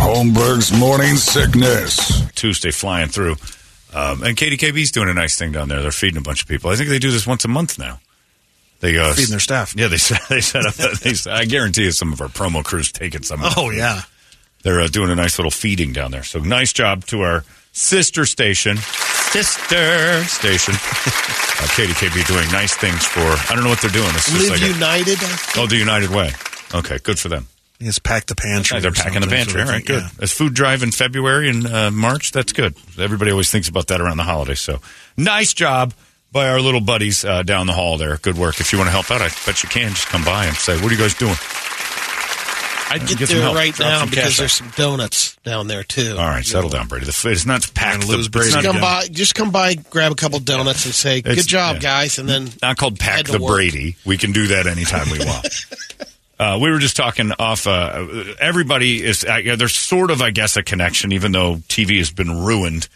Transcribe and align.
Holmberg's 0.00 0.72
morning 0.72 1.16
sickness. 1.16 2.26
Tuesday 2.32 2.70
flying 2.70 3.08
through. 3.08 3.32
Um, 3.92 4.22
and 4.22 4.36
KDKB's 4.36 4.90
doing 4.92 5.08
a 5.08 5.14
nice 5.14 5.36
thing 5.38 5.52
down 5.52 5.68
there. 5.68 5.82
They're 5.82 5.90
feeding 5.90 6.16
a 6.16 6.22
bunch 6.22 6.42
of 6.42 6.48
people. 6.48 6.70
I 6.70 6.76
think 6.76 6.88
they 6.88 6.98
do 6.98 7.10
this 7.10 7.26
once 7.26 7.44
a 7.44 7.48
month 7.48 7.78
now. 7.78 8.00
They 8.80 8.96
uh, 8.98 9.12
Feeding 9.12 9.30
their 9.30 9.40
staff. 9.40 9.74
Yeah, 9.76 9.88
they 9.88 9.96
set, 9.98 10.22
they 10.30 10.40
set 10.40 10.64
up. 10.64 10.74
They, 10.74 11.12
I 11.30 11.44
guarantee 11.44 11.84
you, 11.84 11.90
some 11.92 12.12
of 12.14 12.20
our 12.22 12.28
promo 12.28 12.64
crews 12.64 12.90
taking 12.92 13.22
some. 13.22 13.42
Of 13.44 13.52
Oh 13.58 13.68
them. 13.68 13.78
yeah. 13.78 14.02
they're 14.62 14.80
uh, 14.80 14.88
doing 14.88 15.10
a 15.10 15.14
nice 15.14 15.38
little 15.38 15.50
feeding 15.50 15.92
down 15.92 16.12
there. 16.12 16.22
So 16.24 16.38
nice 16.38 16.72
job 16.72 17.04
to 17.06 17.20
our 17.20 17.44
sister 17.72 18.24
station, 18.24 18.78
sister 18.78 20.24
station. 20.24 20.74
uh, 20.74 21.68
KDKB 21.76 22.26
doing 22.26 22.50
nice 22.52 22.74
things 22.74 23.04
for. 23.04 23.20
I 23.20 23.54
don't 23.54 23.64
know 23.64 23.70
what 23.70 23.82
they're 23.82 23.90
doing. 23.90 24.08
It's 24.14 24.30
just 24.32 24.50
Live 24.50 24.60
like 24.62 24.70
United. 24.70 25.18
I 25.18 25.36
think. 25.36 25.58
oh, 25.62 25.66
the 25.66 25.76
United 25.76 26.08
Way. 26.10 26.30
Okay, 26.74 26.98
good 27.02 27.18
for 27.18 27.28
them. 27.28 27.48
It's 27.82 27.98
pack 27.98 28.26
the 28.26 28.34
pantry. 28.36 28.78
They're 28.80 28.92
packing 28.92 29.22
the 29.22 29.26
pantry. 29.26 29.52
sort 29.52 29.62
All 29.62 29.68
of 29.68 29.74
right, 29.74 29.84
good. 29.86 30.02
yeah. 30.02 30.08
As 30.22 30.32
food 30.32 30.52
drive 30.54 30.82
in 30.82 30.92
February 30.92 31.48
and 31.48 31.66
uh, 31.66 31.90
March, 31.90 32.30
that's 32.30 32.52
good. 32.52 32.74
Everybody 32.98 33.30
always 33.30 33.50
thinks 33.50 33.68
about 33.68 33.86
that 33.88 34.00
around 34.02 34.18
the 34.18 34.22
holidays. 34.24 34.60
So 34.60 34.80
nice 35.16 35.54
job 35.54 35.94
by 36.30 36.48
our 36.48 36.60
little 36.60 36.82
buddies 36.82 37.24
uh, 37.24 37.42
down 37.42 37.66
the 37.66 37.72
hall 37.72 37.96
there. 37.96 38.18
Good 38.18 38.36
work. 38.36 38.60
If 38.60 38.72
you 38.72 38.78
want 38.78 38.88
to 38.88 38.92
help 38.92 39.10
out, 39.10 39.22
I 39.22 39.30
bet 39.46 39.62
you 39.62 39.68
can. 39.70 39.90
Just 39.90 40.08
come 40.08 40.24
by 40.24 40.44
and 40.46 40.54
say, 40.56 40.74
"What 40.80 40.92
are 40.92 40.94
you 40.94 41.00
guys 41.00 41.14
doing?" 41.14 41.36
I'd 42.92 43.06
Get 43.06 43.18
get, 43.18 43.28
some 43.28 43.36
there 43.36 43.44
help. 43.44 43.56
right 43.56 43.72
Drop 43.72 43.88
now 43.88 44.04
because 44.04 44.24
cash 44.24 44.36
there's 44.38 44.52
some 44.52 44.70
donuts 44.76 45.36
down 45.44 45.68
there 45.68 45.84
too. 45.84 46.16
All 46.18 46.26
right, 46.28 46.44
settle 46.44 46.68
down, 46.70 46.88
Brady. 46.88 47.06
The 47.06 47.12
food 47.12 47.32
is 47.32 47.46
not 47.46 47.72
packed. 47.72 48.08
lose 48.08 48.26
the, 48.26 48.30
Brady 48.30 48.50
Just 48.50 48.64
come 48.64 48.80
by, 48.80 49.06
just 49.10 49.34
come 49.36 49.52
by, 49.52 49.74
grab 49.74 50.10
a 50.10 50.16
couple 50.16 50.40
donuts, 50.40 50.84
and 50.86 50.94
say, 50.94 51.18
It's- 51.18 51.36
"Good 51.36 51.46
job, 51.46 51.76
yeah. 51.76 51.80
guys," 51.82 52.18
and 52.18 52.28
then 52.28 52.50
not 52.60 52.76
called 52.76 52.98
pack 52.98 53.26
the 53.26 53.38
work. 53.40 53.52
Brady. 53.52 53.94
We 54.04 54.18
can 54.18 54.32
do 54.32 54.48
that 54.48 54.66
anytime 54.66 55.08
we 55.10 55.24
want. 55.24 55.46
Uh, 56.40 56.58
we 56.58 56.70
were 56.70 56.78
just 56.78 56.96
talking 56.96 57.32
off. 57.38 57.66
Uh, 57.66 58.06
everybody 58.40 59.04
is. 59.04 59.24
Uh, 59.24 59.56
there's 59.58 59.76
sort 59.76 60.10
of, 60.10 60.22
I 60.22 60.30
guess, 60.30 60.56
a 60.56 60.62
connection, 60.62 61.12
even 61.12 61.32
though 61.32 61.56
TV 61.68 61.98
has 61.98 62.10
been 62.10 62.30
ruined 62.42 62.88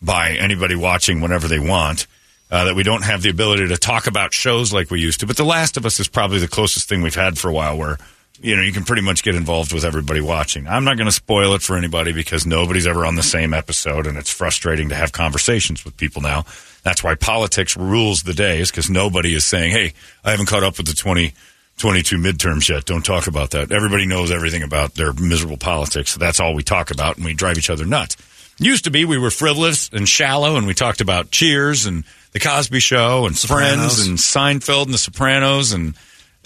by 0.00 0.30
anybody 0.30 0.76
watching 0.76 1.20
whenever 1.20 1.46
they 1.46 1.58
want. 1.58 2.06
Uh, 2.50 2.64
that 2.64 2.74
we 2.74 2.82
don't 2.82 3.04
have 3.04 3.20
the 3.20 3.28
ability 3.28 3.68
to 3.68 3.76
talk 3.76 4.06
about 4.06 4.32
shows 4.32 4.72
like 4.72 4.90
we 4.90 4.98
used 4.98 5.20
to. 5.20 5.26
But 5.26 5.36
The 5.36 5.44
Last 5.44 5.76
of 5.76 5.84
Us 5.84 6.00
is 6.00 6.08
probably 6.08 6.38
the 6.38 6.48
closest 6.48 6.88
thing 6.88 7.02
we've 7.02 7.14
had 7.14 7.36
for 7.36 7.50
a 7.50 7.52
while, 7.52 7.76
where 7.76 7.98
you 8.40 8.56
know 8.56 8.62
you 8.62 8.72
can 8.72 8.84
pretty 8.84 9.02
much 9.02 9.22
get 9.22 9.34
involved 9.34 9.74
with 9.74 9.84
everybody 9.84 10.22
watching. 10.22 10.66
I'm 10.66 10.84
not 10.84 10.96
going 10.96 11.08
to 11.08 11.12
spoil 11.12 11.52
it 11.52 11.60
for 11.60 11.76
anybody 11.76 12.12
because 12.12 12.46
nobody's 12.46 12.86
ever 12.86 13.04
on 13.04 13.16
the 13.16 13.22
same 13.22 13.52
episode, 13.52 14.06
and 14.06 14.16
it's 14.16 14.30
frustrating 14.30 14.88
to 14.88 14.94
have 14.94 15.12
conversations 15.12 15.84
with 15.84 15.98
people 15.98 16.22
now. 16.22 16.46
That's 16.82 17.04
why 17.04 17.14
politics 17.14 17.76
rules 17.76 18.22
the 18.22 18.32
day, 18.32 18.60
is 18.60 18.70
because 18.70 18.88
nobody 18.88 19.34
is 19.34 19.44
saying, 19.44 19.72
"Hey, 19.72 19.92
I 20.24 20.30
haven't 20.30 20.46
caught 20.46 20.62
up 20.62 20.78
with 20.78 20.86
the 20.86 20.94
20." 20.94 21.34
22 21.78 22.16
midterms 22.16 22.68
yet. 22.68 22.84
Don't 22.84 23.04
talk 23.04 23.26
about 23.26 23.50
that. 23.50 23.70
Everybody 23.70 24.06
knows 24.06 24.30
everything 24.30 24.62
about 24.62 24.94
their 24.94 25.12
miserable 25.12 25.58
politics. 25.58 26.16
That's 26.16 26.40
all 26.40 26.54
we 26.54 26.62
talk 26.62 26.90
about, 26.90 27.16
and 27.16 27.24
we 27.24 27.34
drive 27.34 27.58
each 27.58 27.70
other 27.70 27.84
nuts. 27.84 28.16
Used 28.58 28.84
to 28.84 28.90
be 28.90 29.04
we 29.04 29.18
were 29.18 29.30
frivolous 29.30 29.90
and 29.92 30.08
shallow, 30.08 30.56
and 30.56 30.66
we 30.66 30.72
talked 30.72 31.02
about 31.02 31.30
Cheers 31.30 31.84
and 31.84 32.04
The 32.32 32.40
Cosby 32.40 32.80
Show 32.80 33.26
and 33.26 33.36
Sopranos. 33.36 33.96
Friends 33.96 34.08
and 34.08 34.16
Seinfeld 34.18 34.86
and 34.86 34.94
The 34.94 34.98
Sopranos 34.98 35.72
and, 35.72 35.94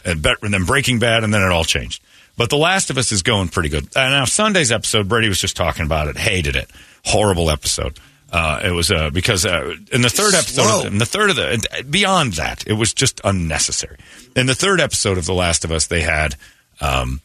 and, 0.04 0.26
and 0.42 0.52
then 0.52 0.64
Breaking 0.64 0.98
Bad, 0.98 1.22
and 1.22 1.32
then 1.32 1.42
it 1.42 1.52
all 1.52 1.64
changed. 1.64 2.02
But 2.36 2.50
The 2.50 2.56
Last 2.56 2.90
of 2.90 2.98
Us 2.98 3.12
is 3.12 3.22
going 3.22 3.48
pretty 3.48 3.68
good. 3.68 3.84
Uh, 3.96 4.08
now, 4.08 4.24
Sunday's 4.24 4.72
episode, 4.72 5.08
Brady 5.08 5.28
was 5.28 5.40
just 5.40 5.56
talking 5.56 5.84
about 5.84 6.08
it, 6.08 6.16
hated 6.16 6.56
it. 6.56 6.68
Horrible 7.04 7.50
episode. 7.50 7.98
Uh, 8.32 8.60
it 8.64 8.70
was 8.70 8.90
uh, 8.92 9.10
because 9.10 9.44
uh, 9.44 9.74
in 9.92 10.02
the 10.02 10.08
third 10.10 10.34
episode, 10.34 10.62
Slow. 10.62 10.80
of, 10.86 10.92
in 10.92 10.98
the 10.98 11.06
third 11.06 11.30
of 11.30 11.36
the 11.36 11.84
beyond 11.90 12.34
that, 12.34 12.64
it 12.66 12.74
was 12.74 12.92
just 12.94 13.20
unnecessary. 13.24 13.96
In 14.36 14.46
the 14.46 14.54
third 14.54 14.80
episode 14.80 15.18
of 15.18 15.26
The 15.26 15.34
Last 15.34 15.64
of 15.64 15.72
Us, 15.72 15.86
they 15.88 16.02
had 16.02 16.36
um, 16.80 17.20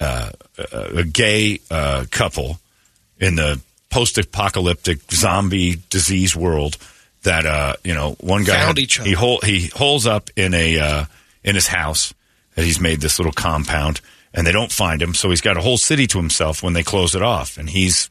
uh, 0.00 0.30
a, 0.72 0.98
a 0.98 1.04
gay 1.04 1.58
uh, 1.70 2.04
couple 2.10 2.60
in 3.18 3.34
the 3.34 3.60
post-apocalyptic 3.90 5.10
zombie 5.12 5.76
disease 5.90 6.36
world 6.36 6.76
that 7.24 7.44
uh, 7.46 7.74
you 7.84 7.94
know 7.94 8.12
one 8.20 8.44
guy 8.44 8.54
Found 8.54 8.66
had- 8.68 8.78
each 8.78 9.00
other. 9.00 9.08
he 9.08 9.14
hole, 9.14 9.40
he 9.42 9.66
holes 9.66 10.06
up 10.06 10.30
in 10.36 10.54
a 10.54 10.78
uh, 10.78 11.04
in 11.44 11.54
his 11.54 11.66
house 11.66 12.14
that 12.54 12.64
he's 12.64 12.80
made 12.80 13.00
this 13.00 13.18
little 13.18 13.32
compound 13.32 14.00
and 14.32 14.46
they 14.46 14.52
don't 14.52 14.72
find 14.72 15.02
him 15.02 15.12
so 15.14 15.28
he's 15.30 15.40
got 15.40 15.56
a 15.56 15.60
whole 15.60 15.76
city 15.76 16.06
to 16.06 16.18
himself 16.18 16.62
when 16.62 16.72
they 16.72 16.82
close 16.82 17.14
it 17.14 17.22
off 17.22 17.58
and 17.58 17.68
he's 17.70 18.08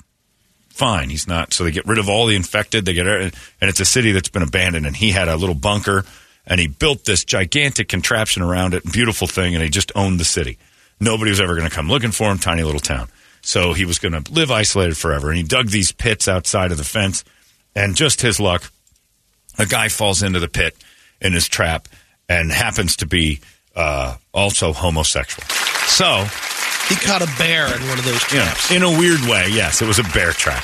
fine. 0.79 1.09
He's 1.09 1.27
not 1.27 1.53
so 1.53 1.63
they 1.63 1.71
get 1.71 1.85
rid 1.85 1.99
of 1.99 2.09
all 2.09 2.25
the 2.25 2.35
infected. 2.35 2.85
They 2.85 2.93
get 2.93 3.05
and 3.05 3.33
it's 3.61 3.79
a 3.79 3.85
city 3.85 4.13
that's 4.13 4.29
been 4.29 4.41
abandoned 4.41 4.85
and 4.87 4.95
he 4.95 5.11
had 5.11 5.27
a 5.27 5.35
little 5.35 5.55
bunker 5.55 6.05
and 6.47 6.59
he 6.59 6.67
built 6.67 7.05
this 7.05 7.25
gigantic 7.25 7.89
contraption 7.89 8.41
around 8.41 8.73
it 8.73 8.89
beautiful 8.91 9.27
thing 9.27 9.53
and 9.53 9.63
he 9.63 9.69
just 9.69 9.91
owned 9.95 10.19
the 10.19 10.25
city. 10.25 10.57
Nobody 10.99 11.29
was 11.29 11.41
ever 11.41 11.55
going 11.55 11.69
to 11.69 11.75
come 11.75 11.89
looking 11.89 12.11
for 12.11 12.31
him 12.31 12.39
tiny 12.39 12.63
little 12.63 12.79
town. 12.79 13.09
So 13.41 13.73
he 13.73 13.85
was 13.85 13.99
going 13.99 14.23
to 14.23 14.31
live 14.31 14.51
isolated 14.51 14.97
forever 14.97 15.29
and 15.29 15.37
he 15.37 15.43
dug 15.43 15.67
these 15.67 15.91
pits 15.91 16.27
outside 16.27 16.71
of 16.71 16.77
the 16.77 16.83
fence 16.83 17.23
and 17.75 17.95
just 17.95 18.21
his 18.21 18.39
luck 18.39 18.71
a 19.57 19.65
guy 19.65 19.89
falls 19.89 20.23
into 20.23 20.39
the 20.39 20.47
pit 20.47 20.75
in 21.21 21.33
his 21.33 21.47
trap 21.47 21.87
and 22.29 22.51
happens 22.51 22.95
to 22.97 23.05
be 23.05 23.41
uh, 23.75 24.15
also 24.33 24.71
homosexual. 24.71 25.45
So, 25.87 26.25
He 26.89 26.95
caught 26.95 27.21
a 27.21 27.29
bear 27.37 27.65
in 27.67 27.87
one 27.87 27.99
of 27.99 28.05
those 28.05 28.19
traps. 28.21 28.71
in 28.71 28.83
a 28.83 28.89
weird 28.89 29.21
way, 29.21 29.47
yes, 29.49 29.81
it 29.81 29.87
was 29.87 29.99
a 29.99 30.03
bear 30.03 30.31
trap. 30.31 30.63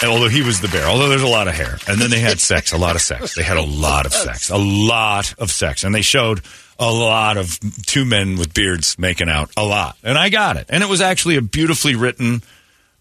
And 0.00 0.10
although 0.10 0.28
he 0.28 0.42
was 0.42 0.60
the 0.60 0.68
bear, 0.68 0.86
although 0.86 1.08
there's 1.08 1.22
a 1.22 1.28
lot 1.28 1.48
of 1.48 1.54
hair. 1.54 1.76
And 1.88 2.00
then 2.00 2.08
they 2.10 2.20
had 2.20 2.38
sex, 2.38 2.72
a 2.72 2.78
lot 2.78 2.94
of 2.94 3.02
sex. 3.02 3.34
They 3.34 3.42
had 3.42 3.56
a 3.56 3.62
lot 3.62 4.06
of 4.06 4.12
sex, 4.12 4.48
a 4.48 4.56
lot 4.56 5.34
of 5.38 5.50
sex. 5.50 5.82
And 5.82 5.92
they 5.94 6.02
showed 6.02 6.40
a 6.78 6.90
lot 6.90 7.36
of 7.36 7.58
two 7.84 8.04
men 8.04 8.36
with 8.38 8.54
beards 8.54 8.96
making 8.98 9.28
out, 9.28 9.50
a 9.56 9.64
lot. 9.64 9.96
And 10.04 10.16
I 10.16 10.28
got 10.28 10.56
it. 10.56 10.66
And 10.68 10.82
it 10.84 10.88
was 10.88 11.00
actually 11.00 11.36
a 11.36 11.42
beautifully 11.42 11.96
written, 11.96 12.42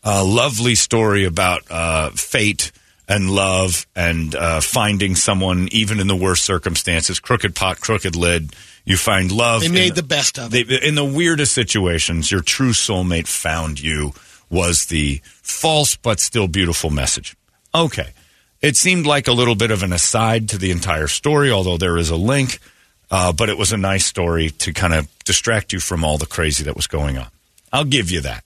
uh, 0.03 0.25
lovely 0.25 0.73
story 0.73 1.25
about 1.25 1.61
uh, 1.69 2.09
fate 2.11 2.71
and 3.07 3.29
love 3.29 3.85
and 3.95 4.33
uh, 4.35 4.59
finding 4.59 5.15
someone 5.15 5.69
even 5.71 5.99
in 5.99 6.07
the 6.07 6.15
worst 6.15 6.43
circumstances. 6.43 7.19
Crooked 7.19 7.55
pot, 7.55 7.79
crooked 7.79 8.15
lid. 8.15 8.55
You 8.87 8.95
find 8.95 9.33
love. 9.33 9.61
They 9.61 9.67
made 9.67 9.95
the 9.95 10.01
best 10.01 10.39
of 10.39 10.51
they, 10.51 10.61
it. 10.61 10.81
in 10.81 10.95
the 10.95 11.03
weirdest 11.03 11.51
situations, 11.51 12.31
your 12.31 12.39
true 12.39 12.71
soulmate 12.71 13.27
found 13.27 13.81
you 13.81 14.13
was 14.49 14.85
the 14.85 15.19
false 15.25 15.97
but 15.97 16.21
still 16.21 16.47
beautiful 16.47 16.89
message. 16.89 17.35
Okay. 17.75 18.11
It 18.61 18.77
seemed 18.77 19.05
like 19.05 19.27
a 19.27 19.33
little 19.33 19.55
bit 19.55 19.71
of 19.71 19.83
an 19.83 19.91
aside 19.91 20.47
to 20.49 20.57
the 20.57 20.71
entire 20.71 21.07
story, 21.07 21.51
although 21.51 21.75
there 21.75 21.97
is 21.97 22.09
a 22.09 22.15
link, 22.15 22.59
uh, 23.11 23.33
but 23.33 23.49
it 23.49 23.57
was 23.57 23.73
a 23.73 23.77
nice 23.77 24.05
story 24.05 24.51
to 24.51 24.71
kind 24.71 24.93
of 24.93 25.09
distract 25.25 25.73
you 25.73 25.81
from 25.81 26.05
all 26.05 26.17
the 26.17 26.25
crazy 26.25 26.63
that 26.63 26.77
was 26.77 26.87
going 26.87 27.17
on. 27.17 27.27
I'll 27.73 27.83
give 27.83 28.09
you 28.09 28.21
that. 28.21 28.45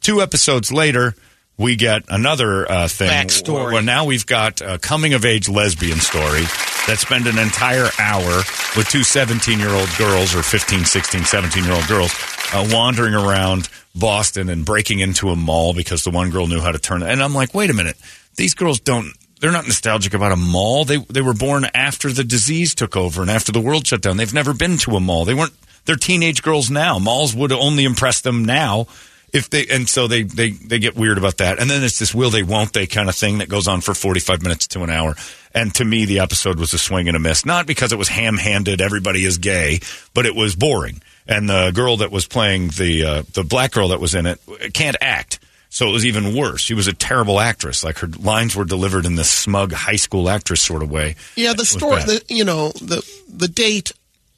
Two 0.00 0.22
episodes 0.22 0.72
later, 0.72 1.14
we 1.58 1.76
get 1.76 2.04
another 2.08 2.68
uh, 2.68 2.88
thing. 2.88 3.10
Backstory. 3.10 3.74
Well, 3.74 3.82
now 3.82 4.06
we've 4.06 4.24
got 4.24 4.62
a 4.62 4.78
coming 4.78 5.12
of 5.12 5.26
age 5.26 5.50
lesbian 5.50 5.98
story 5.98 6.44
that 6.86 6.98
spend 6.98 7.26
an 7.26 7.38
entire 7.38 7.88
hour 7.98 8.42
with 8.76 8.88
two 8.88 9.02
17 9.02 9.58
year 9.58 9.70
old 9.70 9.88
girls 9.98 10.34
or 10.34 10.42
15, 10.42 10.84
16, 10.84 11.24
17 11.24 11.64
year 11.64 11.74
old 11.74 11.86
girls 11.86 12.12
uh, 12.52 12.68
wandering 12.70 13.14
around 13.14 13.68
Boston 13.94 14.48
and 14.48 14.64
breaking 14.64 15.00
into 15.00 15.30
a 15.30 15.36
mall 15.36 15.74
because 15.74 16.04
the 16.04 16.10
one 16.10 16.30
girl 16.30 16.46
knew 16.46 16.60
how 16.60 16.72
to 16.72 16.78
turn. 16.78 17.02
It. 17.02 17.10
And 17.10 17.22
I'm 17.22 17.34
like, 17.34 17.54
wait 17.54 17.70
a 17.70 17.74
minute, 17.74 17.96
these 18.36 18.54
girls 18.54 18.80
don't. 18.80 19.12
They're 19.40 19.52
not 19.52 19.66
nostalgic 19.66 20.14
about 20.14 20.32
a 20.32 20.36
mall. 20.36 20.84
They 20.84 20.98
they 20.98 21.20
were 21.20 21.34
born 21.34 21.66
after 21.74 22.12
the 22.12 22.24
disease 22.24 22.74
took 22.74 22.96
over 22.96 23.22
and 23.22 23.30
after 23.30 23.52
the 23.52 23.60
world 23.60 23.86
shut 23.86 24.00
down. 24.00 24.16
They've 24.16 24.32
never 24.32 24.54
been 24.54 24.76
to 24.78 24.96
a 24.96 25.00
mall. 25.00 25.24
They 25.24 25.34
weren't. 25.34 25.54
They're 25.84 25.96
teenage 25.96 26.42
girls 26.42 26.70
now. 26.70 27.00
Malls 27.00 27.34
would 27.34 27.50
only 27.50 27.84
impress 27.84 28.20
them 28.20 28.44
now 28.44 28.86
if 29.32 29.50
they 29.50 29.66
and 29.66 29.88
so 29.88 30.06
they 30.06 30.22
they 30.22 30.50
they 30.50 30.78
get 30.78 30.94
weird 30.94 31.18
about 31.18 31.38
that 31.38 31.58
and 31.58 31.70
then 31.70 31.82
it's 31.82 31.98
this 31.98 32.14
will 32.14 32.30
they 32.30 32.42
won't 32.42 32.72
they 32.72 32.86
kind 32.86 33.08
of 33.08 33.14
thing 33.14 33.38
that 33.38 33.48
goes 33.48 33.66
on 33.66 33.80
for 33.80 33.94
45 33.94 34.42
minutes 34.42 34.66
to 34.68 34.82
an 34.82 34.90
hour 34.90 35.16
and 35.54 35.74
to 35.74 35.84
me 35.84 36.04
the 36.04 36.18
episode 36.20 36.58
was 36.58 36.72
a 36.72 36.78
swing 36.78 37.08
and 37.08 37.16
a 37.16 37.20
miss 37.20 37.44
not 37.46 37.66
because 37.66 37.92
it 37.92 37.98
was 37.98 38.08
ham-handed 38.08 38.80
everybody 38.80 39.24
is 39.24 39.38
gay 39.38 39.80
but 40.14 40.26
it 40.26 40.34
was 40.34 40.54
boring 40.56 41.00
and 41.26 41.48
the 41.48 41.70
girl 41.74 41.96
that 41.98 42.10
was 42.10 42.26
playing 42.26 42.68
the 42.68 43.04
uh, 43.04 43.22
the 43.34 43.44
black 43.44 43.72
girl 43.72 43.88
that 43.88 44.00
was 44.00 44.14
in 44.14 44.26
it 44.26 44.40
can't 44.74 44.96
act 45.00 45.38
so 45.68 45.88
it 45.88 45.92
was 45.92 46.04
even 46.04 46.34
worse 46.36 46.60
she 46.60 46.74
was 46.74 46.86
a 46.88 46.92
terrible 46.92 47.40
actress 47.40 47.82
like 47.84 47.98
her 47.98 48.08
lines 48.18 48.54
were 48.56 48.64
delivered 48.64 49.06
in 49.06 49.14
this 49.16 49.30
smug 49.30 49.72
high 49.72 49.96
school 49.96 50.28
actress 50.28 50.60
sort 50.60 50.82
of 50.82 50.90
way 50.90 51.14
Yeah, 51.36 51.52
the 51.54 51.64
story, 51.64 52.02
the, 52.02 52.22
you 52.28 52.44
know, 52.44 52.70
the 52.72 53.02
the 53.28 53.48
date 53.48 53.92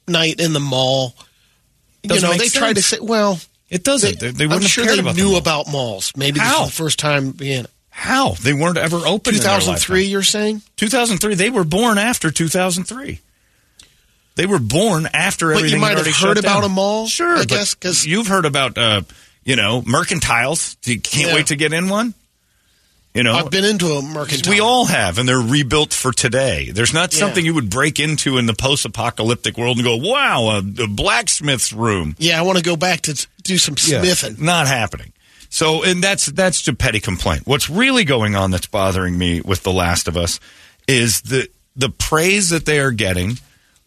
night 0.07 0.39
in 0.39 0.53
the 0.53 0.59
mall. 0.59 1.13
You 2.03 2.09
Doesn't 2.09 2.23
know, 2.29 2.37
make 2.37 2.39
they 2.53 2.59
tried 2.59 2.75
to 2.75 2.83
say, 2.83 2.99
well, 3.01 3.39
it 3.69 3.83
doesn't 3.83 4.19
they, 4.19 4.29
they 4.29 4.45
wouldn't 4.45 4.51
I'm 4.53 4.61
have 4.61 4.69
sure 4.71 4.83
cared 4.85 4.97
they 4.97 5.01
about 5.01 5.15
knew 5.15 5.29
them. 5.29 5.37
about 5.41 5.67
malls. 5.71 6.11
Maybe 6.15 6.39
How? 6.39 6.59
this 6.59 6.67
is 6.73 6.77
the 6.77 6.83
first 6.83 6.99
time 6.99 7.31
being 7.31 7.65
how 7.97 8.31
they 8.33 8.51
weren't 8.53 8.77
ever 8.77 8.97
open 8.97 9.33
in 9.33 9.39
2003. 9.39 10.03
You're 10.03 10.21
saying, 10.21 10.61
2003. 10.75 11.35
They 11.35 11.49
were 11.49 11.63
born 11.63 11.97
after 11.97 12.29
2003. 12.29 13.19
They 14.35 14.45
were 14.45 14.59
born 14.59 15.07
after 15.13 15.53
But 15.53 15.69
you 15.69 15.77
might 15.79 15.97
have 15.97 16.05
heard 16.07 16.37
about 16.37 16.55
down. 16.61 16.63
a 16.65 16.69
mall, 16.69 17.07
Sure, 17.07 17.35
I 17.35 17.39
but 17.39 17.47
guess, 17.47 17.73
'cause- 17.73 18.05
you've 18.05 18.27
heard 18.27 18.43
about, 18.45 18.77
uh, 18.77 19.01
you 19.45 19.55
know, 19.55 19.81
mercantiles. 19.83 20.75
You 20.85 20.99
can't 20.99 21.29
Yeah. 21.29 21.35
wait 21.35 21.47
to 21.47 21.55
get 21.55 21.71
in 21.71 21.87
one. 21.87 22.13
You 23.13 23.23
know, 23.23 23.33
I've 23.33 23.49
been 23.49 23.63
into 23.63 23.93
a 23.93 24.01
mercantile. 24.01 24.51
we 24.51 24.59
all 24.59 24.87
have, 24.87 25.17
and 25.17 25.27
they're 25.29 25.39
rebuilt 25.39 25.93
for 25.93 26.11
today. 26.11 26.71
There's 26.71 26.91
not 26.91 27.13
Yeah. 27.13 27.19
something 27.19 27.45
you 27.45 27.53
would 27.53 27.69
break 27.69 27.97
into 27.97 28.37
in 28.37 28.45
the 28.45 28.53
post-apocalyptic 28.53 29.57
world 29.57 29.77
and 29.77 29.85
go, 29.85 29.95
"Wow, 29.95 30.49
a, 30.49 30.57
a 30.83 30.87
blacksmith's 30.87 31.71
room." 31.71 32.17
Yeah, 32.19 32.37
I 32.37 32.41
want 32.41 32.57
to 32.57 32.63
go 32.63 32.75
back 32.75 33.03
to 33.03 33.25
do 33.43 33.57
some 33.57 33.77
smithing. 33.77 34.35
Not 34.39 34.67
happening. 34.67 35.13
So, 35.49 35.83
and 35.83 36.03
that's 36.03 36.25
that's 36.27 36.67
a 36.67 36.73
petty 36.73 36.99
complaint. 36.99 37.43
What's 37.45 37.69
really 37.69 38.03
going 38.03 38.35
on 38.35 38.51
that's 38.51 38.67
bothering 38.67 39.17
me 39.17 39.41
with 39.41 39.63
The 39.63 39.71
Last 39.71 40.07
of 40.07 40.17
Us 40.17 40.39
is 40.87 41.21
the 41.21 41.47
the 41.75 41.89
praise 41.89 42.49
that 42.49 42.65
they 42.65 42.79
are 42.79 42.91
getting 42.91 43.37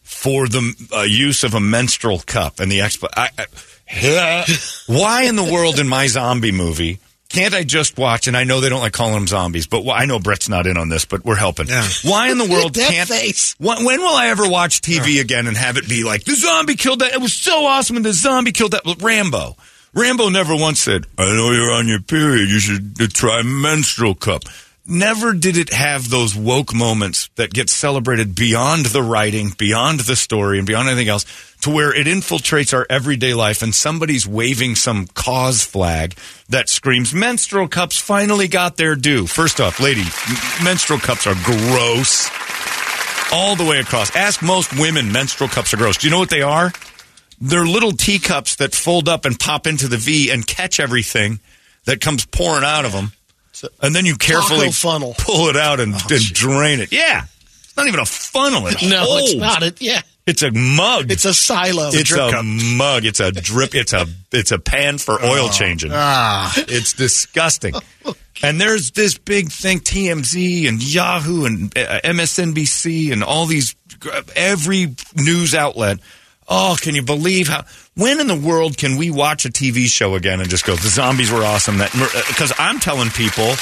for 0.03 0.47
the 0.47 0.87
uh, 0.95 1.01
use 1.01 1.43
of 1.43 1.53
a 1.53 1.59
menstrual 1.59 2.19
cup 2.19 2.59
and 2.59 2.71
the 2.71 2.79
expo. 2.79 3.07
I, 3.15 3.29
I, 3.37 4.45
why 4.87 5.23
in 5.23 5.35
the 5.35 5.43
world 5.43 5.79
in 5.79 5.87
my 5.87 6.07
zombie 6.07 6.51
movie 6.51 6.99
can't 7.29 7.53
I 7.53 7.63
just 7.63 7.97
watch? 7.97 8.27
And 8.27 8.35
I 8.35 8.43
know 8.43 8.59
they 8.59 8.69
don't 8.69 8.81
like 8.81 8.93
calling 8.93 9.13
them 9.13 9.27
zombies, 9.27 9.67
but 9.67 9.83
wh- 9.83 9.93
I 9.99 10.05
know 10.05 10.17
Brett's 10.19 10.49
not 10.49 10.65
in 10.65 10.77
on 10.77 10.89
this, 10.89 11.05
but 11.05 11.23
we're 11.23 11.35
helping. 11.35 11.67
Yeah. 11.67 11.87
Why 12.03 12.31
in 12.31 12.39
the 12.39 12.45
world 12.49 12.73
That 12.73 12.91
can't? 12.91 13.07
face. 13.09 13.55
When, 13.59 13.83
when 13.85 13.99
will 13.99 14.15
I 14.15 14.29
ever 14.29 14.49
watch 14.49 14.81
TV 14.81 15.21
again 15.21 15.45
and 15.45 15.55
have 15.55 15.77
it 15.77 15.87
be 15.87 16.03
like 16.03 16.23
the 16.23 16.33
zombie 16.35 16.75
killed 16.75 16.99
that? 16.99 17.13
It 17.13 17.21
was 17.21 17.33
so 17.33 17.65
awesome 17.67 17.95
when 17.95 18.03
the 18.03 18.13
zombie 18.13 18.51
killed 18.51 18.71
that 18.71 18.81
Rambo. 18.99 19.55
Rambo 19.93 20.29
never 20.29 20.55
once 20.55 20.79
said, 20.79 21.05
"I 21.17 21.25
know 21.25 21.51
you're 21.51 21.71
on 21.71 21.87
your 21.87 21.99
period. 21.99 22.49
You 22.49 22.59
should 22.59 23.13
try 23.13 23.41
menstrual 23.41 24.15
cup." 24.15 24.43
Never 24.91 25.33
did 25.33 25.55
it 25.55 25.71
have 25.71 26.09
those 26.09 26.33
woke 26.33 26.73
moments 26.73 27.29
that 27.35 27.53
get 27.53 27.69
celebrated 27.69 28.33
beyond 28.33 28.87
the 28.87 29.03
writing, 29.03 29.53
beyond 29.55 29.99
the 29.99 30.15
story, 30.15 30.57
and 30.57 30.65
beyond 30.65 30.87
anything 30.87 31.09
else, 31.09 31.25
to 31.61 31.69
where 31.69 31.93
it 31.93 32.07
infiltrates 32.07 32.73
our 32.73 32.87
everyday 32.89 33.35
life 33.35 33.61
and 33.61 33.75
somebody's 33.75 34.25
waving 34.25 34.75
some 34.75 35.05
cause 35.13 35.63
flag 35.63 36.15
that 36.47 36.69
screams, 36.69 37.13
menstrual 37.13 37.67
cups 37.67 37.99
finally 37.99 38.47
got 38.47 38.77
their 38.77 38.95
due. 38.95 39.27
First 39.27 39.61
off, 39.61 39.79
lady, 39.79 40.05
menstrual 40.63 40.99
cups 40.99 41.27
are 41.27 41.35
gross 41.43 42.27
all 43.31 43.55
the 43.55 43.65
way 43.65 43.77
across. 43.77 44.15
Ask 44.15 44.41
most 44.41 44.73
women, 44.73 45.11
menstrual 45.11 45.49
cups 45.49 45.71
are 45.71 45.77
gross. 45.77 45.97
Do 45.97 46.07
you 46.07 46.11
know 46.11 46.19
what 46.19 46.31
they 46.31 46.41
are? 46.41 46.73
They're 47.41 47.65
little 47.65 47.91
teacups 47.93 48.55
that 48.57 48.73
fold 48.75 49.07
up 49.07 49.25
and 49.25 49.39
pop 49.39 49.65
into 49.67 49.87
the 49.87 49.97
V 49.97 50.29
and 50.31 50.45
catch 50.45 50.79
everything 50.79 51.39
that 51.85 52.01
comes 52.01 52.25
pouring 52.25 52.63
out 52.63 52.85
of 52.85 52.91
them. 52.91 53.11
And 53.81 53.93
then 53.95 54.05
you 54.05 54.15
carefully 54.15 54.71
funnel. 54.71 55.15
pull 55.17 55.49
it 55.49 55.57
out 55.57 55.79
and, 55.79 55.93
and 55.93 56.21
drain 56.33 56.79
it. 56.79 56.91
Yeah. 56.91 57.23
It's 57.63 57.75
not 57.75 57.87
even 57.87 57.99
a 57.99 58.05
funnel. 58.05 58.67
It 58.67 58.81
No, 58.89 59.05
it's 59.17 59.35
not. 59.35 59.63
It 59.63 59.81
yeah, 59.81 60.01
It's 60.25 60.43
a 60.43 60.51
mug. 60.51 61.11
it's 61.11 61.25
a 61.25 61.33
silo. 61.33 61.89
It's 61.93 62.11
a 62.11 62.43
mug. 62.43 63.05
It's 63.05 63.19
a 63.19 63.31
drip. 63.31 63.75
It's 63.75 63.93
a 63.93 64.05
it's 64.31 64.51
a 64.51 64.59
pan 64.59 64.97
for 64.97 65.21
oil 65.23 65.49
changing. 65.49 65.91
Ah, 65.93 66.53
It's 66.57 66.93
disgusting. 66.93 67.73
And 68.41 68.61
there's 68.61 68.91
this 68.91 69.17
big 69.17 69.51
thing, 69.51 69.81
TMZ 69.81 70.69
and 70.69 70.81
Yahoo 70.81 71.43
and 71.43 71.77
uh, 71.77 71.99
MSNBC 72.05 73.11
and 73.11 73.21
all 73.21 73.45
these, 73.45 73.75
every 74.33 74.95
news 75.13 75.53
outlet. 75.53 75.99
Oh, 76.49 76.75
can 76.81 76.95
you 76.95 77.03
believe 77.03 77.47
how? 77.47 77.63
When 77.95 78.19
in 78.19 78.27
the 78.27 78.35
world 78.35 78.75
can 78.75 78.97
we 78.97 79.11
watch 79.11 79.45
a 79.45 79.49
TV 79.49 79.85
show 79.85 80.15
again 80.15 80.39
and 80.39 80.49
just 80.49 80.65
go, 80.65 80.75
the 80.75 80.87
zombies 80.87 81.31
were 81.31 81.43
awesome? 81.45 81.77
That 81.77 81.91
because 82.27 82.51
I'm 82.57 82.79
telling 82.79 83.09
people, 83.11 83.53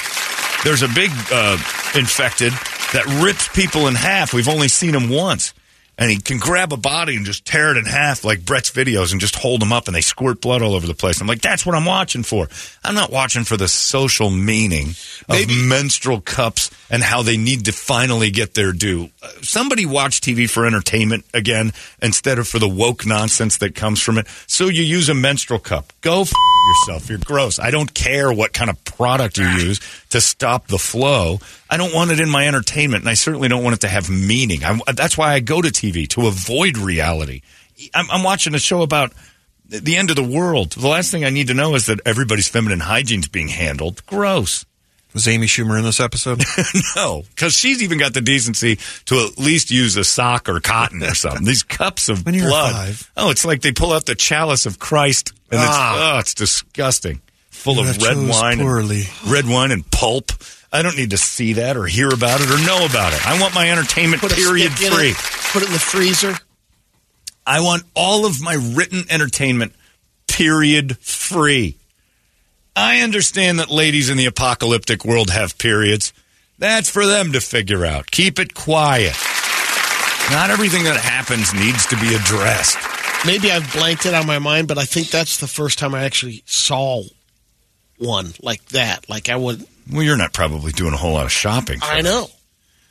there's 0.64 0.84
a 0.84 0.88
big 0.88 1.12
uh, 1.32 1.58
infected 1.96 2.54
that 2.94 3.06
rips 3.22 3.50
people 3.50 3.88
in 3.88 3.96
half. 3.96 4.34
We've 4.34 4.48
only 4.48 4.70
seen 4.70 4.96
him 4.96 5.10
once. 5.10 5.54
And 6.00 6.12
he 6.12 6.18
can 6.20 6.38
grab 6.38 6.72
a 6.74 6.78
body 6.78 7.16
and 7.16 7.26
just 7.26 7.44
tear 7.44 7.72
it 7.72 7.78
in 7.78 7.86
half 7.86 8.24
like 8.24 8.46
Brett's 8.46 8.70
videos 8.70 9.12
and 9.12 9.20
just 9.20 9.36
hold 9.36 9.62
them 9.62 9.74
up 9.74 9.88
and 9.88 9.96
they 9.96 10.02
squirt 10.02 10.42
blood 10.42 10.62
all 10.62 10.76
over 10.76 10.86
the 10.86 10.94
place. 10.94 11.20
I'm 11.20 11.28
like, 11.28 11.42
that's 11.42 11.66
what 11.66 11.74
I'm 11.74 11.86
watching 11.86 12.22
for. 12.22 12.48
I'm 12.84 12.94
not 12.94 13.12
watching 13.12 13.44
for 13.44 13.58
the 13.58 13.68
social 13.68 14.30
meaning 14.30 14.90
of 15.28 15.50
menstrual 15.50 16.22
cups 16.22 16.70
and 16.90 17.02
how 17.02 17.24
they 17.24 17.36
need 17.36 17.66
to 17.66 17.72
finally 17.72 18.30
get 18.30 18.54
their 18.54 18.74
due. 18.74 19.10
Somebody 19.42 19.86
watch 19.86 20.22
TV 20.22 20.48
for 20.48 20.68
entertainment 20.68 21.26
again 21.34 21.74
instead 22.02 22.38
of 22.38 22.48
for 22.48 22.60
the 22.60 22.70
woke 22.70 23.06
nonsense 23.06 23.58
that 23.58 23.74
comes 23.74 24.02
from 24.02 24.20
it. 24.20 24.28
So 24.46 24.68
you 24.68 24.84
use 24.84 25.10
a 25.10 25.16
menstrual 25.16 25.60
cup. 25.60 25.94
Go 26.08 26.22
f- 26.22 26.32
yourself. 26.70 27.10
You're 27.10 27.20
gross. 27.20 27.60
I 27.60 27.70
don't 27.70 27.94
care 27.94 28.32
what 28.32 28.54
kind 28.54 28.70
of 28.70 28.82
product 28.86 29.38
you 29.38 29.44
ah. 29.46 29.58
use 29.58 29.82
to 30.12 30.22
stop 30.22 30.68
the 30.68 30.78
flow. 30.78 31.42
I 31.70 31.76
don't 31.76 31.94
want 31.94 32.12
it 32.12 32.22
in 32.22 32.30
my 32.30 32.48
entertainment, 32.48 33.04
and 33.04 33.10
I 33.10 33.14
certainly 33.14 33.50
don't 33.50 33.62
want 33.62 33.76
it 33.76 33.82
to 33.82 33.90
have 33.90 34.10
meaning. 34.10 34.64
I, 34.64 34.80
that's 34.94 35.18
why 35.18 35.34
I 35.34 35.42
go 35.42 35.62
to 35.62 35.68
TV 35.68 36.08
to 36.12 36.28
avoid 36.28 36.78
reality. 36.78 37.42
I'm, 37.94 38.10
I'm 38.10 38.24
watching 38.24 38.56
a 38.56 38.58
show 38.58 38.84
about 38.84 39.12
the 39.66 39.98
end 39.98 40.10
of 40.10 40.16
the 40.16 40.24
world. 40.24 40.72
The 40.72 40.88
last 40.88 41.12
thing 41.12 41.26
I 41.26 41.30
need 41.30 41.48
to 41.48 41.54
know 41.54 41.76
is 41.76 41.88
that 41.88 42.00
everybody's 42.06 42.48
feminine 42.48 42.80
hygiene's 42.80 43.28
being 43.28 43.50
handled. 43.50 44.06
Gross. 44.06 44.66
Was 45.18 45.28
Amy 45.28 45.48
Schumer 45.48 45.78
in 45.78 45.84
this 45.84 46.00
episode? 46.00 46.44
no, 46.96 47.24
because 47.36 47.54
she's 47.54 47.82
even 47.84 47.98
got 47.98 48.14
the 48.14 48.22
decency 48.22 48.78
to 49.06 49.28
at 49.32 49.38
least 49.38 49.72
use 49.72 49.96
a 49.98 50.04
sock 50.04 50.48
or 50.48 50.60
cotton 50.60 51.02
or 51.04 51.16
something. 51.16 51.44
These 51.46 51.64
cups 51.64 52.08
of 52.10 52.26
When 52.26 52.36
you're 52.36 52.48
blood. 52.50 52.74
five. 52.74 53.12
Oh, 53.18 53.30
it's 53.32 53.44
like 53.46 53.62
they 53.62 53.72
pull 53.72 53.92
out 53.94 54.06
the 54.06 54.16
chalice 54.16 54.66
of 54.66 54.80
Christ, 54.80 55.34
and 55.52 55.60
Ah. 55.62 55.94
it's 55.96 56.02
oh, 56.16 56.20
it's 56.20 56.34
disgusting. 56.34 57.22
Full 57.50 57.76
You 57.84 57.90
of 57.90 57.98
red 58.02 58.18
wine, 58.18 58.60
poorly. 58.60 59.08
and, 59.24 59.32
red 59.32 59.48
wine 59.48 59.72
and 59.72 59.90
pulp. 59.90 60.32
I 60.72 60.82
don't 60.84 60.96
need 60.98 61.10
to 61.12 61.18
see 61.18 61.54
that 61.54 61.76
or 61.78 61.86
hear 61.86 62.10
about 62.10 62.40
it 62.42 62.50
or 62.52 62.58
know 62.66 62.86
about 62.86 63.14
it. 63.14 63.26
I 63.28 63.40
want 63.42 63.56
my 63.56 63.72
entertainment 63.72 64.22
Put 64.22 64.34
period 64.34 64.74
stick 64.74 64.92
free. 64.94 65.10
it, 65.12 65.16
put 65.52 65.64
it 65.64 65.68
in 65.68 65.74
the 65.74 65.80
freezer. 65.80 66.36
I 67.46 67.62
want 67.62 67.84
all 67.96 68.26
of 68.26 68.42
my 68.42 68.54
written 68.76 69.06
entertainment 69.10 69.74
period 70.28 70.98
free. 71.00 71.78
I 72.78 73.00
understand 73.00 73.58
that 73.60 73.72
ladies 73.72 74.08
in 74.12 74.18
the 74.18 74.28
apocalyptic 74.28 75.04
world 75.04 75.32
have 75.32 75.58
periods. 75.58 76.14
That's 76.60 76.88
for 76.90 77.08
them 77.08 77.32
to 77.32 77.42
figure 77.42 77.84
out. 77.84 78.12
Keep 78.12 78.38
it 78.38 78.54
quiet. 78.54 79.16
Not 80.30 80.52
everything 80.52 80.84
that 80.84 80.98
happens 80.98 81.56
needs 81.56 81.88
to 81.88 81.96
be 82.00 82.14
addressed. 82.14 82.78
Maybe 83.26 83.50
I've 83.52 83.74
blanked 83.74 84.06
it 84.06 84.14
on 84.14 84.28
my 84.28 84.38
mind, 84.38 84.68
but 84.68 84.78
I 84.78 84.84
think 84.86 85.10
that's 85.10 85.38
the 85.38 85.48
first 85.48 85.80
time 85.80 85.96
I 85.96 86.04
actually 86.04 86.44
saw 86.46 87.02
one 87.98 88.34
like 88.44 88.64
that. 88.66 89.10
Like 89.10 89.30
I 89.30 89.38
would, 89.38 89.66
Well, 89.92 90.04
you're 90.04 90.16
not 90.16 90.34
probably 90.34 90.72
doing 90.72 90.94
a 90.94 90.98
whole 90.98 91.14
lot 91.14 91.26
of 91.26 91.32
shopping. 91.32 91.80
I 91.82 92.02
know, 92.02 92.28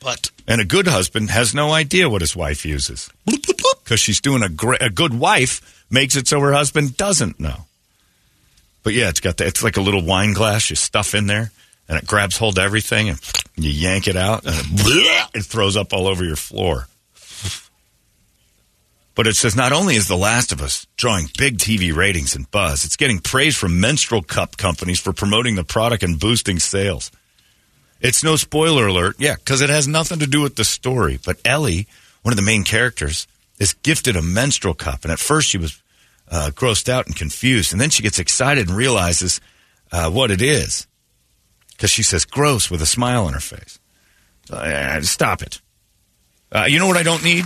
but 0.01 0.31
And 0.49 0.59
a 0.59 0.65
good 0.65 0.87
husband 0.87 1.29
has 1.29 1.55
no 1.55 1.71
idea 1.71 2.09
what 2.09 2.19
his 2.19 2.35
wife 2.35 2.65
uses 2.65 3.09
because 3.25 4.01
she's 4.01 4.19
doing 4.19 4.43
a 4.43 4.49
great. 4.49 4.81
A 4.81 4.89
good 4.89 5.13
wife 5.17 5.85
makes 5.89 6.17
it 6.17 6.27
so 6.27 6.41
her 6.41 6.51
husband 6.51 6.97
doesn't 6.97 7.39
know. 7.39 7.66
But 8.87 8.93
yeah, 8.93 9.09
it's 9.09 9.19
got 9.19 9.35
the, 9.35 9.45
it's 9.45 9.61
like 9.65 9.75
a 9.75 9.81
little 9.81 10.01
wine 10.01 10.31
glass 10.31 10.69
you 10.69 10.77
stuff 10.77 11.13
in 11.13 11.27
there, 11.27 11.51
and 11.89 11.97
it 11.97 12.07
grabs 12.07 12.37
hold 12.37 12.57
of 12.57 12.63
everything, 12.63 13.09
and 13.09 13.19
you 13.57 13.69
yank 13.69 14.07
it 14.07 14.15
out, 14.15 14.45
and 14.45 14.55
it, 14.55 15.29
it 15.35 15.43
throws 15.43 15.75
up 15.75 15.91
all 15.91 16.07
over 16.07 16.23
your 16.23 16.37
floor. 16.37 16.87
But 19.13 19.27
it 19.27 19.35
says 19.35 19.57
not 19.57 19.73
only 19.73 19.97
is 19.97 20.07
The 20.07 20.15
Last 20.15 20.53
of 20.53 20.61
Us 20.61 20.87
drawing 20.95 21.27
big 21.37 21.57
TV 21.57 21.93
ratings 21.93 22.33
and 22.33 22.49
buzz, 22.49 22.85
it's 22.85 22.95
getting 22.95 23.19
praise 23.19 23.57
from 23.57 23.81
menstrual 23.81 24.21
cup 24.21 24.55
companies 24.55 25.01
for 25.01 25.11
promoting 25.11 25.55
the 25.55 25.65
product 25.65 26.01
and 26.01 26.17
boosting 26.17 26.57
sales. 26.57 27.11
It's 27.99 28.23
no 28.23 28.37
spoiler 28.37 28.87
alert, 28.87 29.17
yeah, 29.19 29.35
because 29.35 29.59
it 29.59 29.69
has 29.69 29.85
nothing 29.85 30.19
to 30.19 30.27
do 30.27 30.39
with 30.39 30.55
the 30.55 30.63
story. 30.63 31.19
But 31.25 31.41
Ellie, 31.43 31.87
one 32.21 32.31
of 32.31 32.37
the 32.37 32.41
main 32.41 32.63
characters, 32.63 33.27
is 33.59 33.73
gifted 33.73 34.15
a 34.15 34.21
menstrual 34.21 34.75
cup, 34.75 35.03
and 35.03 35.11
at 35.11 35.19
first 35.19 35.49
she 35.49 35.57
was 35.57 35.83
uh, 36.29 36.51
grossed 36.53 36.89
out 36.89 37.07
and 37.07 37.15
confused. 37.15 37.71
And 37.71 37.81
then 37.81 37.89
she 37.89 38.03
gets 38.03 38.19
excited 38.19 38.67
and 38.67 38.77
realizes 38.77 39.41
uh, 39.91 40.09
what 40.09 40.31
it 40.31 40.41
is 40.41 40.87
because 41.71 41.89
she 41.89 42.03
says 42.03 42.25
gross 42.25 42.69
with 42.69 42.81
a 42.81 42.85
smile 42.85 43.25
on 43.25 43.33
her 43.33 43.39
face. 43.39 43.79
Uh, 44.49 45.01
stop 45.01 45.41
it. 45.41 45.61
Uh, 46.51 46.65
you 46.67 46.79
know 46.79 46.87
what 46.87 46.97
I 46.97 47.03
don't 47.03 47.23
need? 47.23 47.45